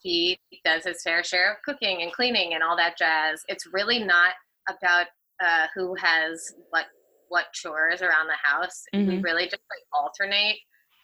[0.02, 3.42] he does his fair share of cooking and cleaning and all that jazz.
[3.48, 4.32] It's really not
[4.68, 5.06] about
[5.44, 6.86] uh, who has what
[7.28, 8.82] what chores around the house.
[8.92, 9.22] We Mhm.
[9.22, 10.56] really just like alternate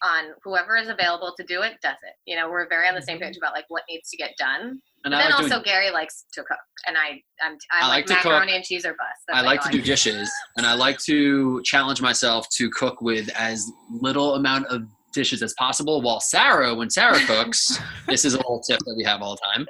[0.03, 2.15] on whoever is available to do it does it.
[2.27, 4.61] You know, we're very on the same page about like what needs to get done.
[4.61, 7.89] And But then like also doing, Gary likes to cook, and I I'm, I, I
[7.89, 8.25] like, like to cook.
[8.25, 9.21] macaroni and cheese or bust.
[9.29, 13.31] That's I like to do dishes, and I like to challenge myself to cook with
[13.37, 14.83] as little amount of
[15.17, 16.01] dishes as possible.
[16.01, 19.41] While Sarah, when Sarah cooks, this is a little tip that we have all the
[19.55, 19.67] time.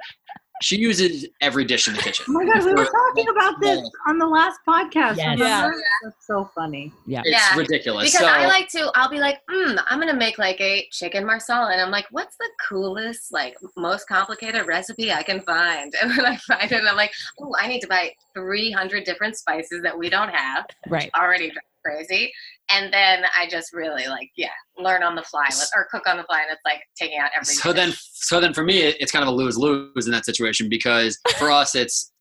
[0.61, 2.25] she uses every dish in the kitchen.
[2.29, 5.17] Oh my god, we were talking about this on the last podcast.
[5.17, 5.37] Yes.
[5.37, 5.69] Yeah.
[6.03, 6.91] That's so funny.
[7.05, 7.21] Yeah.
[7.25, 8.11] It's Yeah, ridiculous.
[8.11, 11.25] Because so I like to, I'll be like, mm, I'm gonna make like a chicken
[11.25, 15.93] marsala, and I'm like, what's the coolest, like most complicated recipe I can find?
[16.01, 19.35] And then I find it, and I'm like, oh, I need to buy 300 different
[19.37, 20.65] spices that we don't have.
[20.87, 21.11] Right.
[21.15, 21.51] Already
[21.85, 22.33] crazy,
[22.71, 26.17] and then I just really like, yeah, learn on the fly with, or cook on
[26.17, 27.45] the fly, and it's like taking out every.
[27.45, 27.81] so dish.
[27.81, 31.17] then so then for me it's kind of a lose lose in that situation because
[31.37, 32.11] for us it's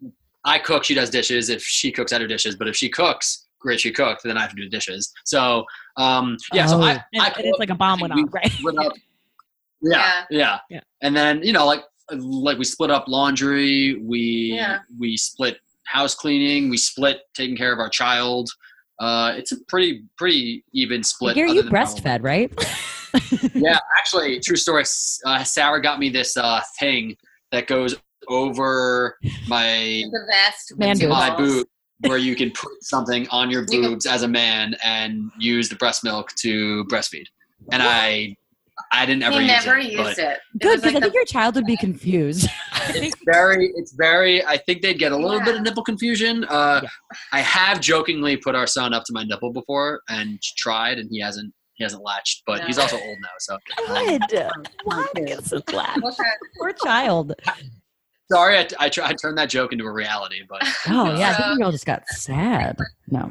[0.45, 1.49] I cook, she does dishes.
[1.49, 2.55] If she cooks, I do dishes.
[2.55, 5.13] But if she cooks, great, she cooked, then I have to do the dishes.
[5.25, 5.65] So
[5.97, 6.83] um, yeah, so Oh.
[6.83, 8.51] I, And, I and it's like a bomb went off, right?
[8.53, 8.93] split up.
[9.83, 10.81] Yeah, yeah, Yeah.
[11.03, 11.83] And then you know, like
[12.13, 13.99] like we split up laundry.
[14.01, 14.79] We Yeah.
[14.99, 16.71] we split house cleaning.
[16.71, 18.49] We split taking care of our child.
[18.99, 21.35] Uh, it's a pretty pretty even split.
[21.35, 22.53] Gary, other you breastfed, right?
[23.55, 24.85] yeah, actually, true story.
[25.25, 27.17] Uh, Sarah got me this uh, thing
[27.53, 27.97] that goes
[28.29, 29.19] over
[29.49, 31.39] my the vest, Man my balls.
[31.39, 31.69] boot,
[32.09, 35.69] where you can put something on your You can- boobs as a man and use
[35.69, 37.27] the breast milk to breastfeed.
[37.73, 38.37] And I,
[38.93, 39.93] I didn't ever He use it.
[39.99, 40.23] used it.
[40.23, 42.49] It Good, because like I think the- your child would be confused.
[42.89, 44.45] It's very, it's very.
[44.47, 46.45] I think they'd get a little bit of nipple confusion.
[46.45, 46.89] Uh, Yeah.
[47.33, 51.21] I have jokingly put our son up to my nipple before and tried, and he
[51.21, 51.53] hasn't.
[51.75, 53.29] He hasn't latched, but he's also old now.
[53.41, 53.59] So
[53.89, 54.23] Good.
[54.85, 55.11] What?
[55.17, 55.99] It's a laugh.
[56.61, 57.35] Poor child.
[58.33, 61.35] sorry, I, I, tr- I turned that joke into a reality, but Oh yeah, I
[61.43, 62.79] think we all just got sad.
[63.09, 63.31] No.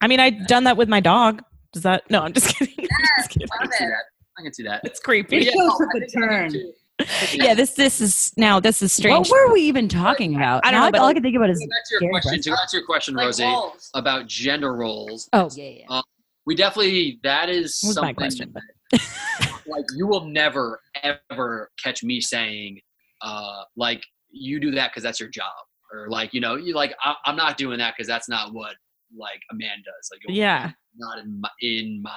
[0.00, 1.42] I mean, I've done that with my dog.
[1.72, 2.10] Does that?
[2.10, 2.74] No, I'm just kidding.
[2.80, 3.48] I'm just kidding.
[4.40, 4.70] I can see that.
[4.72, 4.84] I can see that.
[4.84, 5.36] It's creepy.
[5.38, 6.54] It Yeah, shows no, took I a turn.
[7.32, 9.28] Yeah, this this is now this is strange.
[9.30, 10.64] What were we even talking about?
[10.66, 12.50] I don't Now know, but all I can think about is To your question, to
[12.60, 13.90] answer your question, Like Rosie, wolves.
[13.94, 16.00] about gender roles, Oh yeah, yeah.
[16.46, 18.62] we definitely that is That was my something question, but-
[19.66, 22.78] like you will never ever catch me saying
[23.22, 25.52] uh like you do that because that's your job
[25.92, 28.74] or like you know you like I, i'm not doing that because that's not what
[29.16, 30.72] like a man does like Yeah.
[30.96, 32.10] not in my, in my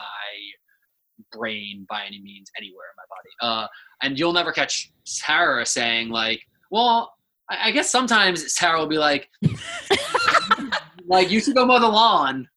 [1.33, 3.29] brain by any means anywhere in my body.
[3.41, 3.67] Uh
[4.03, 7.13] and you'll never catch sarah saying like well
[7.49, 9.29] i, I guess sometimes sarah will be like
[11.07, 12.47] like you should go mow the lawn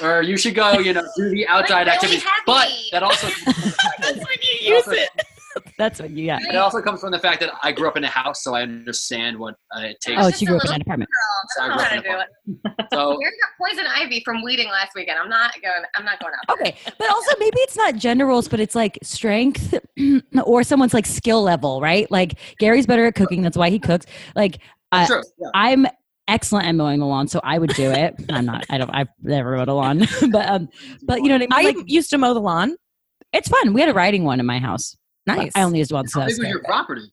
[0.00, 2.24] or you should go you know do the outside really activities.
[2.46, 3.28] but that also
[3.98, 5.10] That's when you use it.
[5.82, 6.42] That's what you got.
[6.42, 8.62] It also comes from the fact that I grew up in a house, so I
[8.62, 10.22] understand what uh, it takes.
[10.22, 11.10] Oh, just she grew up in an apartment.
[11.60, 12.86] I don't know how to do it.
[12.92, 15.18] So Gary got poison ivy from weeding last weekend.
[15.18, 15.82] I'm not going.
[15.96, 16.54] I'm not going out.
[16.54, 19.74] Okay, but also maybe it's not gender roles, but it's like strength
[20.44, 22.08] or someone's like skill level, right?
[22.12, 24.06] Like Gary's better at cooking, that's why he cooks.
[24.36, 24.60] Like
[24.92, 25.22] uh, true.
[25.36, 25.48] Yeah.
[25.52, 25.86] I'm
[26.28, 28.14] excellent at mowing the lawn, so I would do it.
[28.30, 28.64] I'm not.
[28.70, 28.90] I don't.
[28.90, 30.68] I've never mowed a lawn, but um,
[31.02, 31.78] but you know what I I mean.
[31.78, 32.76] Like used to mow the lawn.
[33.32, 33.72] it's fun.
[33.72, 34.96] We had a riding one in my house.
[35.26, 35.52] But Nice.
[35.54, 36.64] I only used one, so How big was your scared.
[36.64, 37.12] property?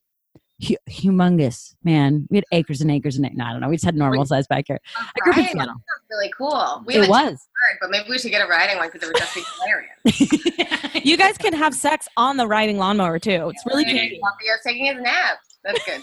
[0.68, 2.28] Hu- humongous, man.
[2.30, 3.70] We had acres and acres and ac- no, I don't know.
[3.70, 4.82] We just had normal size backyard.
[4.97, 5.68] I grew up in Seattle.
[5.68, 6.84] sounds really cool.
[6.86, 7.32] We It was.
[7.32, 10.95] bird, but maybe we should get a riding one because it would just be hilarious.
[11.05, 13.49] You guys can have sex on the riding lawnmower too.
[13.49, 13.93] It's really Right?
[13.93, 14.18] kinky.
[14.20, 15.38] While Theo's taking his nap.
[15.64, 16.01] That's good.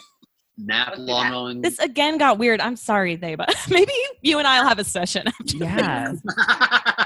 [0.59, 1.30] Nap Let's do lawn that.
[1.32, 1.61] mowing.
[1.61, 2.61] This again got weird.
[2.62, 5.57] I'm sorry, they, but maybe you, you and I'll have a session after.
[5.59, 6.14] Yeah.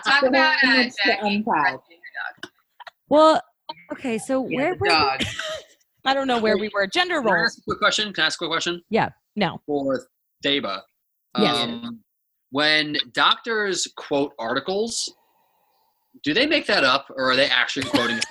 [0.07, 1.45] Talk about uh, It's Jackie.
[3.09, 3.41] Well,
[3.93, 4.19] okay.
[4.19, 5.23] So Yeah, where the were dog.
[6.05, 6.87] I don't know where we were.
[6.87, 7.47] Gender Can I roles.
[7.47, 8.13] ask a quick question?
[8.13, 9.11] Can I ask a quick question Yeah.
[9.37, 9.61] No.
[9.67, 10.07] for
[10.45, 10.81] Theba?
[11.39, 11.57] Yes.
[11.65, 12.01] Um,
[12.51, 15.13] when doctors quote articles,
[16.25, 18.19] do they make that up, or are they actually quoting?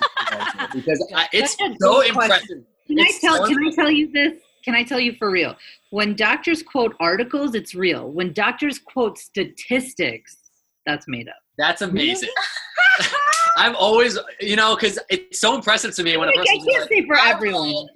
[0.74, 2.12] Because I, it's That's a so good question.
[2.12, 2.64] impressive.
[2.86, 3.36] Can I tell?
[3.38, 4.34] so Can I tell you this?
[4.64, 5.56] Can I tell you for real?
[5.90, 8.10] When doctors quote articles, it's real.
[8.12, 10.36] When doctors quote statistics,
[10.86, 11.34] that's made up.
[11.58, 12.28] That's amazing.
[13.60, 16.58] I'm always, you know, because it's so impressive to me when a I person.
[16.66, 17.86] can't say for I everyone.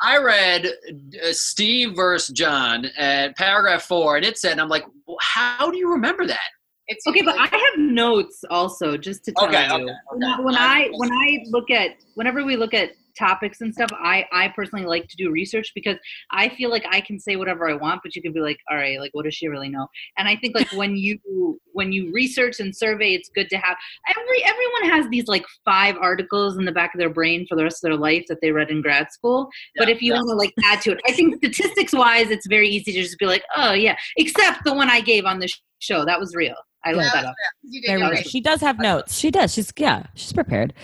[0.00, 5.16] I read uh, Steve versus John at paragraph four, and it said, I'm like, well,
[5.20, 6.40] how do you remember that?
[6.88, 9.72] It's Okay, but usually- I have notes also, just to tell Okay, you.
[9.84, 13.90] okay, When, when I when I look at whenever we look at topics and stuff,
[13.92, 15.96] I I personally like to do research because
[16.30, 18.76] I feel like I can say whatever I want, but you could be like, all
[18.76, 19.86] right, like what does she really know?
[20.18, 23.76] And I think like when you when you research and survey, it's good to have
[24.16, 27.64] every everyone has these like five articles in the back of their brain for the
[27.64, 29.48] rest of their life that they read in grad school.
[29.76, 30.18] but if you yeah.
[30.18, 33.18] want to like add to it, I think statistics wise, it's very easy to just
[33.18, 35.48] be like, oh yeah, except the one I gave on the
[35.78, 36.54] show that was real.
[36.84, 37.34] I Yeah, looked that up.
[37.62, 38.22] You did There we go.
[38.22, 39.16] She does have notes.
[39.16, 39.52] She does.
[39.52, 40.04] She's yeah.
[40.14, 40.74] She's prepared.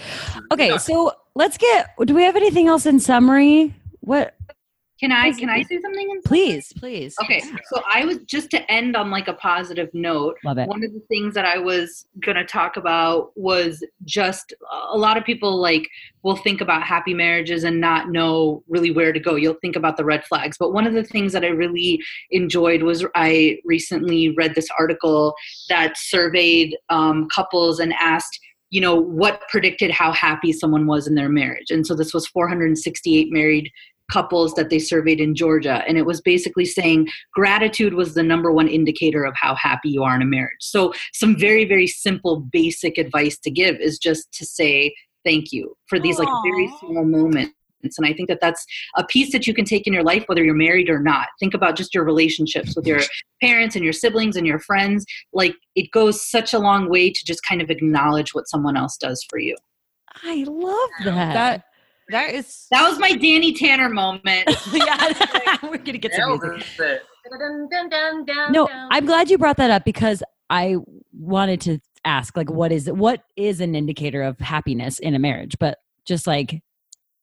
[0.52, 1.90] Okay, so let's get.
[2.04, 3.74] Do we have anything else in summary?
[4.00, 4.34] What?
[5.00, 6.10] Can I can I say something?
[6.10, 7.14] in- Please, please.
[7.22, 10.36] Okay, so I was just to end on like a positive note.
[10.44, 10.68] Love it.
[10.68, 14.52] One of the things that I was gonna talk about was just
[14.90, 15.88] a lot of people like
[16.24, 19.36] will think about happy marriages and not know really where to go.
[19.36, 22.00] You'll think about the red flags, but one of the things that I really
[22.32, 25.34] enjoyed was I recently read this article
[25.68, 28.40] that surveyed um, couples and asked
[28.70, 32.26] you know what predicted how happy someone was in their marriage and so this was
[32.26, 33.70] 468 married
[34.10, 35.82] couples that they surveyed in Georgia.
[35.86, 40.02] And it was basically saying gratitude was the number one indicator of how happy you
[40.02, 40.56] are in a marriage.
[40.60, 44.94] So, some very, very simple, basic advice to give is just to say
[45.24, 47.52] thank you for these like very small moments.
[47.96, 48.64] And I think that that's
[48.96, 51.28] a piece that you can take in your life, whether you're married or not.
[51.38, 53.00] Think about just your relationships with your
[53.40, 55.04] parents and your siblings and your friends.
[55.32, 58.96] Like it goes such a long way to just kind of acknowledge what someone else
[58.96, 59.56] does for you.
[60.24, 61.34] I love that.
[61.34, 61.64] That
[62.10, 64.24] that is That was my Danny Tanner moment.
[64.72, 67.02] yeah, we're gonna get some music.
[68.50, 68.68] No.
[68.90, 70.76] I'm glad you brought that up because I
[71.12, 75.56] wanted to ask, like, what is what is an indicator of happiness in a marriage?
[75.58, 76.62] But just like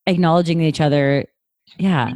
[0.05, 1.25] acknowledging each other,
[1.77, 2.11] yeah,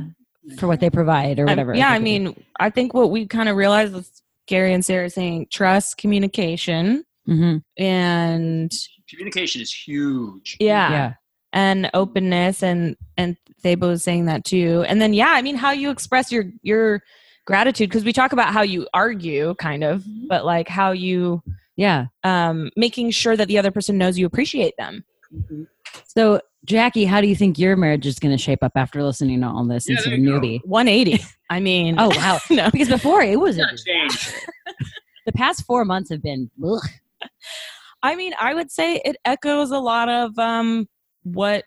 [0.57, 1.73] for what they provide or I'm- whatever.
[1.75, 5.47] yeah, I mean, I think what we kind of realized was Gary and Sarah saying
[5.51, 8.71] trust, communication, hmm and
[9.09, 10.57] Communication is huge.
[10.59, 11.13] yeah, yeah,
[11.53, 14.83] and openness, and and Theba was saying that too.
[14.87, 17.01] And then yeah, I mean, how you express your your
[17.45, 21.41] gratitude because we talk about how you argue, kind of, but like how you
[21.75, 22.07] yeah.
[22.23, 25.03] um making sure that the other person knows you appreciate them.
[26.05, 29.41] So, Jackie, how do you think your marriage is going to shape up after listening
[29.41, 30.59] to all this Yeah, since there you're a newbie?
[30.65, 31.23] 180.
[31.49, 32.39] I mean, Oh wow!
[32.49, 32.69] no.
[32.69, 34.33] Because before it was a, change.
[35.25, 36.51] the past four months have been.
[36.63, 36.81] Ugh.
[38.03, 40.87] I mean, I would say it echoes a lot of um
[41.23, 41.65] what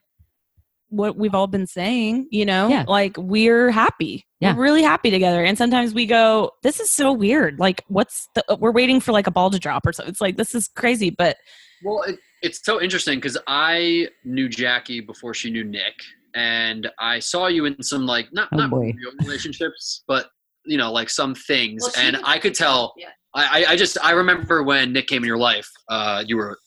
[0.88, 2.68] what we've all been saying, you know?
[2.68, 2.84] Yeah.
[2.86, 4.26] Like we're happy.
[4.40, 4.54] Yeah.
[4.54, 5.42] We're really happy together.
[5.42, 7.58] And sometimes we go, this is so weird.
[7.58, 10.10] Like what's the we're waiting for like a ball to drop or something.
[10.10, 11.38] It's like this is crazy, but
[11.82, 15.94] Well, it, it's so interesting because I knew Jackie before she knew Nick,
[16.34, 18.92] and I saw you in some like not Oh, not boy.
[18.94, 20.28] real relationships, but
[20.66, 22.92] you know, like some things, Well, and I could tell.
[22.98, 23.08] Yeah.
[23.34, 26.58] I, I- I just I remember when Nick came in your life, uh, you were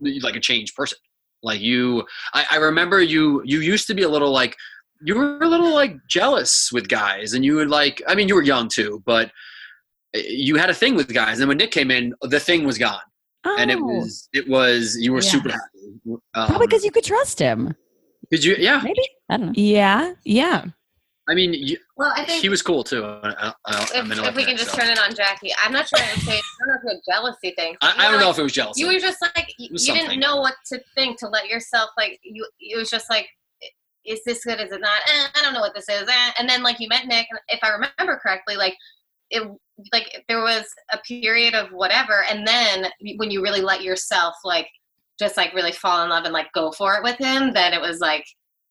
[0.00, 0.98] like a changed person.
[1.44, 3.42] Like you, I, I remember you.
[3.44, 4.56] You used to be a little like
[5.02, 8.02] you were a little like jealous with guys, and you would like.
[8.08, 9.30] I mean, you were young too, but
[10.14, 11.40] eh, you had a thing with guys.
[11.40, 13.00] And when Nick came in, the thing was gone
[13.58, 13.84] and it Oh.
[13.84, 15.30] was it was you were Yeah.
[15.30, 15.62] super happy.
[16.34, 17.74] Um, probably because you could trust him.
[18.30, 18.56] did you?
[18.58, 19.52] Yeah, Maybe I don't know.
[19.56, 20.64] yeah, yeah.
[21.26, 23.02] I mean, you, well, I think he was cool too.
[23.04, 24.78] I, I, if, I'm gonna if we can just so.
[24.78, 26.36] turn it on Jackie, I'm not trying to say.
[26.36, 27.76] I don't know if it's a jealousy thing.
[27.80, 28.82] I, I don't were know if it was jealousy.
[28.82, 32.46] You were just like you, didn't know what to think to let yourself like you.
[32.60, 33.26] It was just like,
[34.04, 34.60] is this good?
[34.60, 35.00] Is it not?
[35.08, 36.06] Eh, I don't know what this is.
[36.06, 36.30] Eh.
[36.38, 38.76] And then like you met Nick, and if I remember correctly, like
[39.30, 39.48] it
[39.92, 44.68] like there was a period of whatever, and then when you really let yourself like
[45.18, 47.80] just like really fall in love and like go for it with him, then it
[47.80, 48.26] was like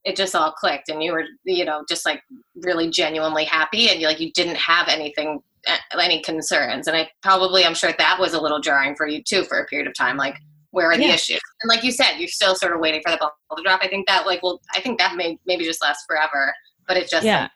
[0.05, 2.21] it just all clicked, and you were you know just like
[2.63, 7.09] really genuinely happy, and you like you didn't have anything uh, any concerns and i
[7.21, 9.93] probably i'm sure that was a little jarring for you too for a period of
[9.95, 10.35] time like
[10.71, 11.13] where are the Yeah.
[11.13, 13.79] issues and like you said you're still sort of waiting for the ball to drop
[13.81, 16.53] i think that like well i think that may maybe just lasts forever
[16.85, 17.43] but it just Yeah.
[17.43, 17.51] like,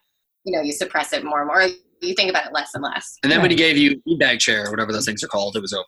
[0.45, 1.67] you know you suppress it more and more
[2.01, 4.65] you think about it less and less and then when he gave you bag chair
[4.67, 5.85] or whatever those things are called, it was over.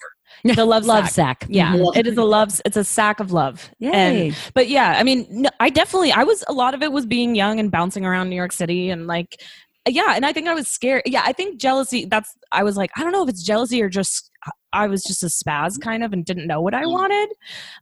[0.56, 1.42] The love love sack.
[1.44, 1.48] sack.
[1.50, 1.74] Yeah.
[1.76, 1.98] Mhm.
[1.98, 3.70] It is a love it's a sack of love.
[3.82, 4.34] And Yay.
[4.54, 7.36] but yeah i mean no, i definitely i was a lot of it was being
[7.36, 9.42] young and bouncing around new york city and like
[9.88, 12.92] yeah and i think i was scared yeah i think jealousy that's i was like
[12.96, 14.30] i don't know if it's jealousy or just
[14.74, 17.30] i was just a spaz kind of and didn't know what i wanted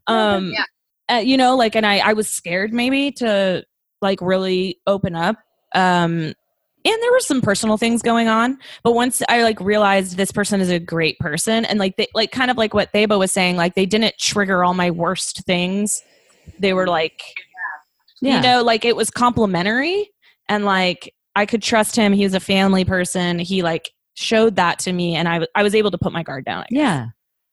[0.07, 1.15] um Yeah.
[1.17, 3.63] uh, you know like and i i was scared maybe to
[4.01, 5.37] like really open up
[5.75, 6.33] um
[6.93, 10.61] and there were some personal things going on but once i like realized this person
[10.61, 13.55] is a great person and like they like kind of like what theba was saying
[13.57, 16.01] like they didn't trigger all my worst things
[16.59, 17.21] they were like
[18.21, 18.37] Yeah.
[18.37, 20.09] you know like it was complimentary
[20.49, 24.79] and like i could trust him he was a family person he like showed that
[24.79, 27.05] to me and I w- I was able to put my guard down I yeah.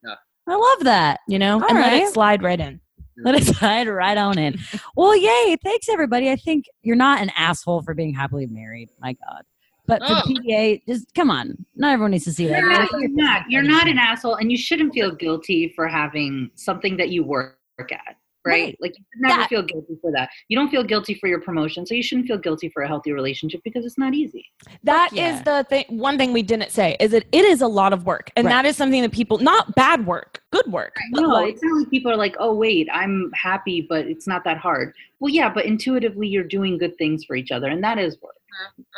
[0.03, 0.15] Yeah.
[0.49, 1.21] I love that.
[1.29, 2.81] you know All and let it slide right in
[3.19, 4.59] Let it slide right on in.
[4.97, 5.57] Well, yay.
[5.63, 6.31] Thanks, everybody.
[6.31, 8.91] I think you're not an asshole for being happily married.
[9.01, 9.43] My God.
[9.87, 10.23] But for Oh.
[10.27, 11.65] the PDA, just come on.
[11.77, 12.61] Not everyone needs to see that.
[12.63, 13.51] No, you're not.
[13.51, 17.59] You're not an asshole, and you shouldn't feel guilty for having something that you work
[17.79, 18.17] at.
[18.47, 18.65] Right?
[18.65, 18.79] Right.
[18.81, 20.29] Like you should never That- feel guilty for that.
[20.49, 23.13] You don't feel guilty for your promotion, so you shouldn't feel guilty for a healthy
[23.13, 24.45] relationship because it's not easy.
[24.83, 25.43] That is yeah.
[25.43, 28.31] the thing one thing we didn't say is that it is a lot of work
[28.37, 28.53] and Right.
[28.53, 31.91] that is something that people not bad work good work No, like, it's not like
[31.91, 35.65] people are like, "Oh, wait, I'm happy, but it's not that hard." Well, yeah, but
[35.65, 38.37] intuitively, you're doing good things for each other, and that is work.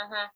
[0.02, 0.26] Mhm.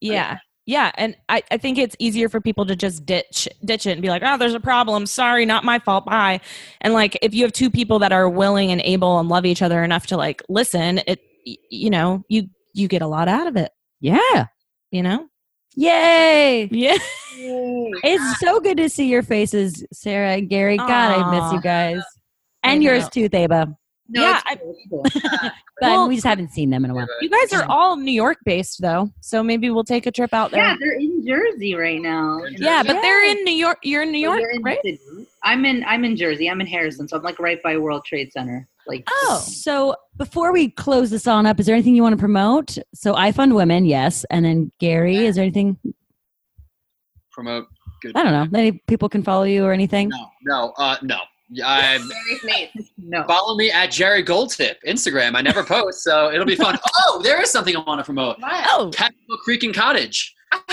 [0.00, 0.38] Yeah.
[0.70, 0.92] Yeah.
[0.94, 4.08] And I, I think it's easier for people to just ditch ditch it and be
[4.08, 5.04] like, oh, there's a problem.
[5.04, 6.04] Sorry, not my fault.
[6.04, 6.40] Bye.
[6.80, 9.62] And like if you have two people that are willing and able and love each
[9.62, 13.56] other enough to like listen, it you know, you you get a lot out of
[13.56, 14.46] it, Yeah.
[14.92, 15.26] you know?
[15.74, 16.68] Yay.
[16.70, 16.98] Yeah.
[17.34, 20.76] It's so good to see your faces, Sarah and Gary.
[20.76, 22.02] God, I miss you guys.
[22.62, 23.74] And yours too, Theba.
[24.12, 25.30] No, Yeah, it's cool, it's cool.
[25.80, 27.06] But Well- we just haven't seen them in a while.
[27.20, 29.10] You guys are all New York based though.
[29.20, 30.60] So maybe we'll take a trip out there.
[30.62, 32.40] yeah, they're in Jersey right now.
[32.50, 33.78] Yeah, but they're in New York.
[33.82, 34.78] You're in New York, you're in right?
[34.84, 34.98] city.
[35.42, 36.50] I'm in I'm in Jersey.
[36.50, 38.68] I'm in Harrison, so I'm like right by World Trade Center.
[38.86, 39.42] Like Oh.
[39.46, 42.76] So before we close this on up, is there anything you want to promote?
[42.94, 44.24] So I fund women, yes.
[44.30, 45.78] And then Gary, is there anything?
[47.32, 47.66] Promote.
[48.02, 48.16] Good.
[48.16, 48.58] I don't know.
[48.58, 50.08] Any people can follow you or anything?
[50.08, 51.18] No, no, uh, no.
[51.64, 52.90] I Gary's mates.
[52.98, 53.24] no.
[53.24, 55.34] follow me at Jerry Goldtip Instagram.
[55.34, 56.78] I never post, so it'll be fun.
[57.06, 58.38] Oh, there is something I want to promote.
[58.40, 58.64] What?
[58.68, 60.34] Oh, Catskill Creek and Cottage.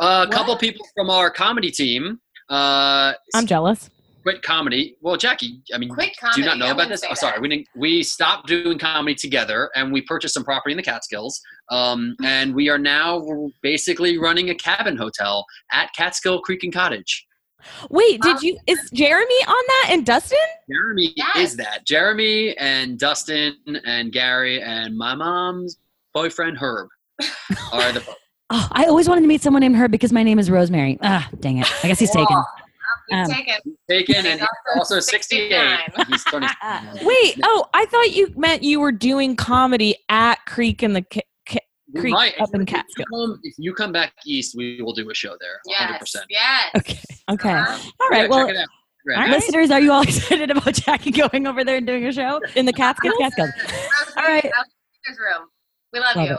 [0.00, 2.18] Uh, a couple people from our comedy team
[2.52, 3.88] uh, I'm jealous.
[4.22, 4.96] quit comedy.
[5.00, 7.00] Well, Jackie, I mean, Quit do you not know I about this?
[7.00, 7.66] say Oh, sorry, we didn't.
[7.74, 11.40] We stopped doing comedy together, and we purchased some property in the Catskills.
[11.70, 13.26] Um, and we are now
[13.62, 17.26] basically running a cabin hotel at Catskill Creek and Cottage.
[17.90, 18.56] Wait, did you?
[18.66, 20.38] Is Jeremy on that and Dustin?
[20.70, 21.36] Jeremy Yes.
[21.36, 21.86] is that.
[21.86, 25.78] Jeremy and Dustin and Gary and my mom's
[26.14, 26.88] boyfriend Herb
[27.72, 28.02] are the.
[28.50, 30.98] Oh, I always wanted to meet someone named Herb because my name is Rosemary.
[31.02, 31.72] Ah, dang it.
[31.84, 32.36] I guess he's taken.
[33.10, 33.54] Um, taken.
[33.90, 34.42] taken and
[34.76, 35.78] also 68.
[36.08, 36.24] He's
[37.02, 41.20] Wait, oh, I thought you meant you were doing comedy at Creek in the Ca-
[41.20, 41.31] Ca- We
[42.00, 42.40] Creek might.
[42.40, 43.04] up in If you Catskill.
[43.10, 45.60] come- If you come back east, we will do a show there.
[45.66, 46.24] 100%.
[46.28, 46.70] Yes.
[46.74, 46.76] Yes.
[46.76, 46.98] Okay.
[47.30, 47.50] Okay.
[47.52, 47.90] Uh-huh.
[48.00, 48.26] All Yeah.
[48.28, 48.68] Well, check it out.
[48.68, 49.16] Instagram.
[49.16, 49.30] all right.
[49.30, 52.40] Listeners, are you all excited about Jackie going over there and doing a show?
[52.56, 53.14] in the Catskills.
[53.18, 53.50] Catskills.
[54.16, 54.44] All right.
[54.44, 55.48] room.
[55.92, 56.38] We love, Love you.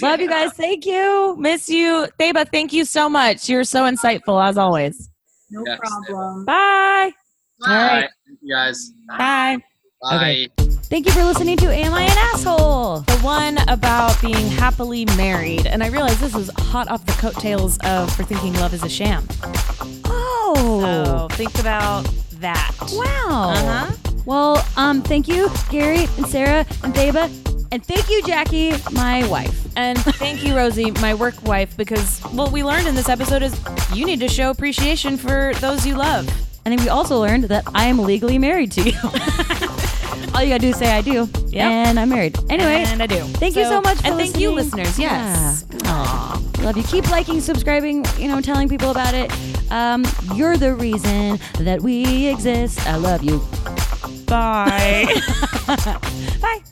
[0.00, 0.52] Love you guys.
[0.54, 1.36] Thank you.
[1.38, 2.48] Miss you, Theba.
[2.50, 3.48] Thank you so much.
[3.50, 5.10] You're so insightful as always.
[5.50, 5.78] No Yes.
[5.78, 6.44] problem.
[6.46, 7.12] Bye.
[7.60, 7.66] Bye.
[7.66, 8.10] All right.
[8.26, 8.92] Thank you guys.
[9.08, 9.58] Bye.
[10.00, 10.16] Bye.
[10.16, 10.63] Okay.
[10.86, 13.00] Thank you for listening to Am I an Asshole?
[13.00, 15.66] The one about being happily married.
[15.66, 18.88] And I realized this was hot off the coattails of For Thinking Love is a
[18.88, 19.26] Sham.
[20.04, 20.80] Oh.
[20.82, 22.02] So think about
[22.34, 22.70] that.
[22.92, 23.52] Wow.
[23.54, 23.96] Uh-huh.
[24.26, 27.30] Well, um, thank you, Gary and Sarah and Theba.
[27.72, 29.66] And thank you, Jackie, my wife.
[29.76, 33.58] And thank you, Rosie, my work wife, because what we learned in this episode is
[33.92, 36.28] you need to show appreciation for those you love.
[36.64, 38.98] And then we also learned that I am legally married to you.
[40.34, 41.28] All you gotta do is say I do.
[41.48, 41.70] Yep.
[41.70, 42.38] And I'm married.
[42.50, 43.20] Anyway, and I do.
[43.34, 44.98] thank you so much for and thank you, listeners.
[44.98, 45.64] Yes.
[45.84, 46.40] Yeah.
[46.60, 46.82] Love you.
[46.84, 49.30] Keep liking, subscribing, you know, telling people about it.
[49.70, 50.04] Um,
[50.34, 52.86] you're the reason that we exist.
[52.86, 53.38] I love you.
[54.26, 55.06] Bye.
[56.40, 56.62] Bye.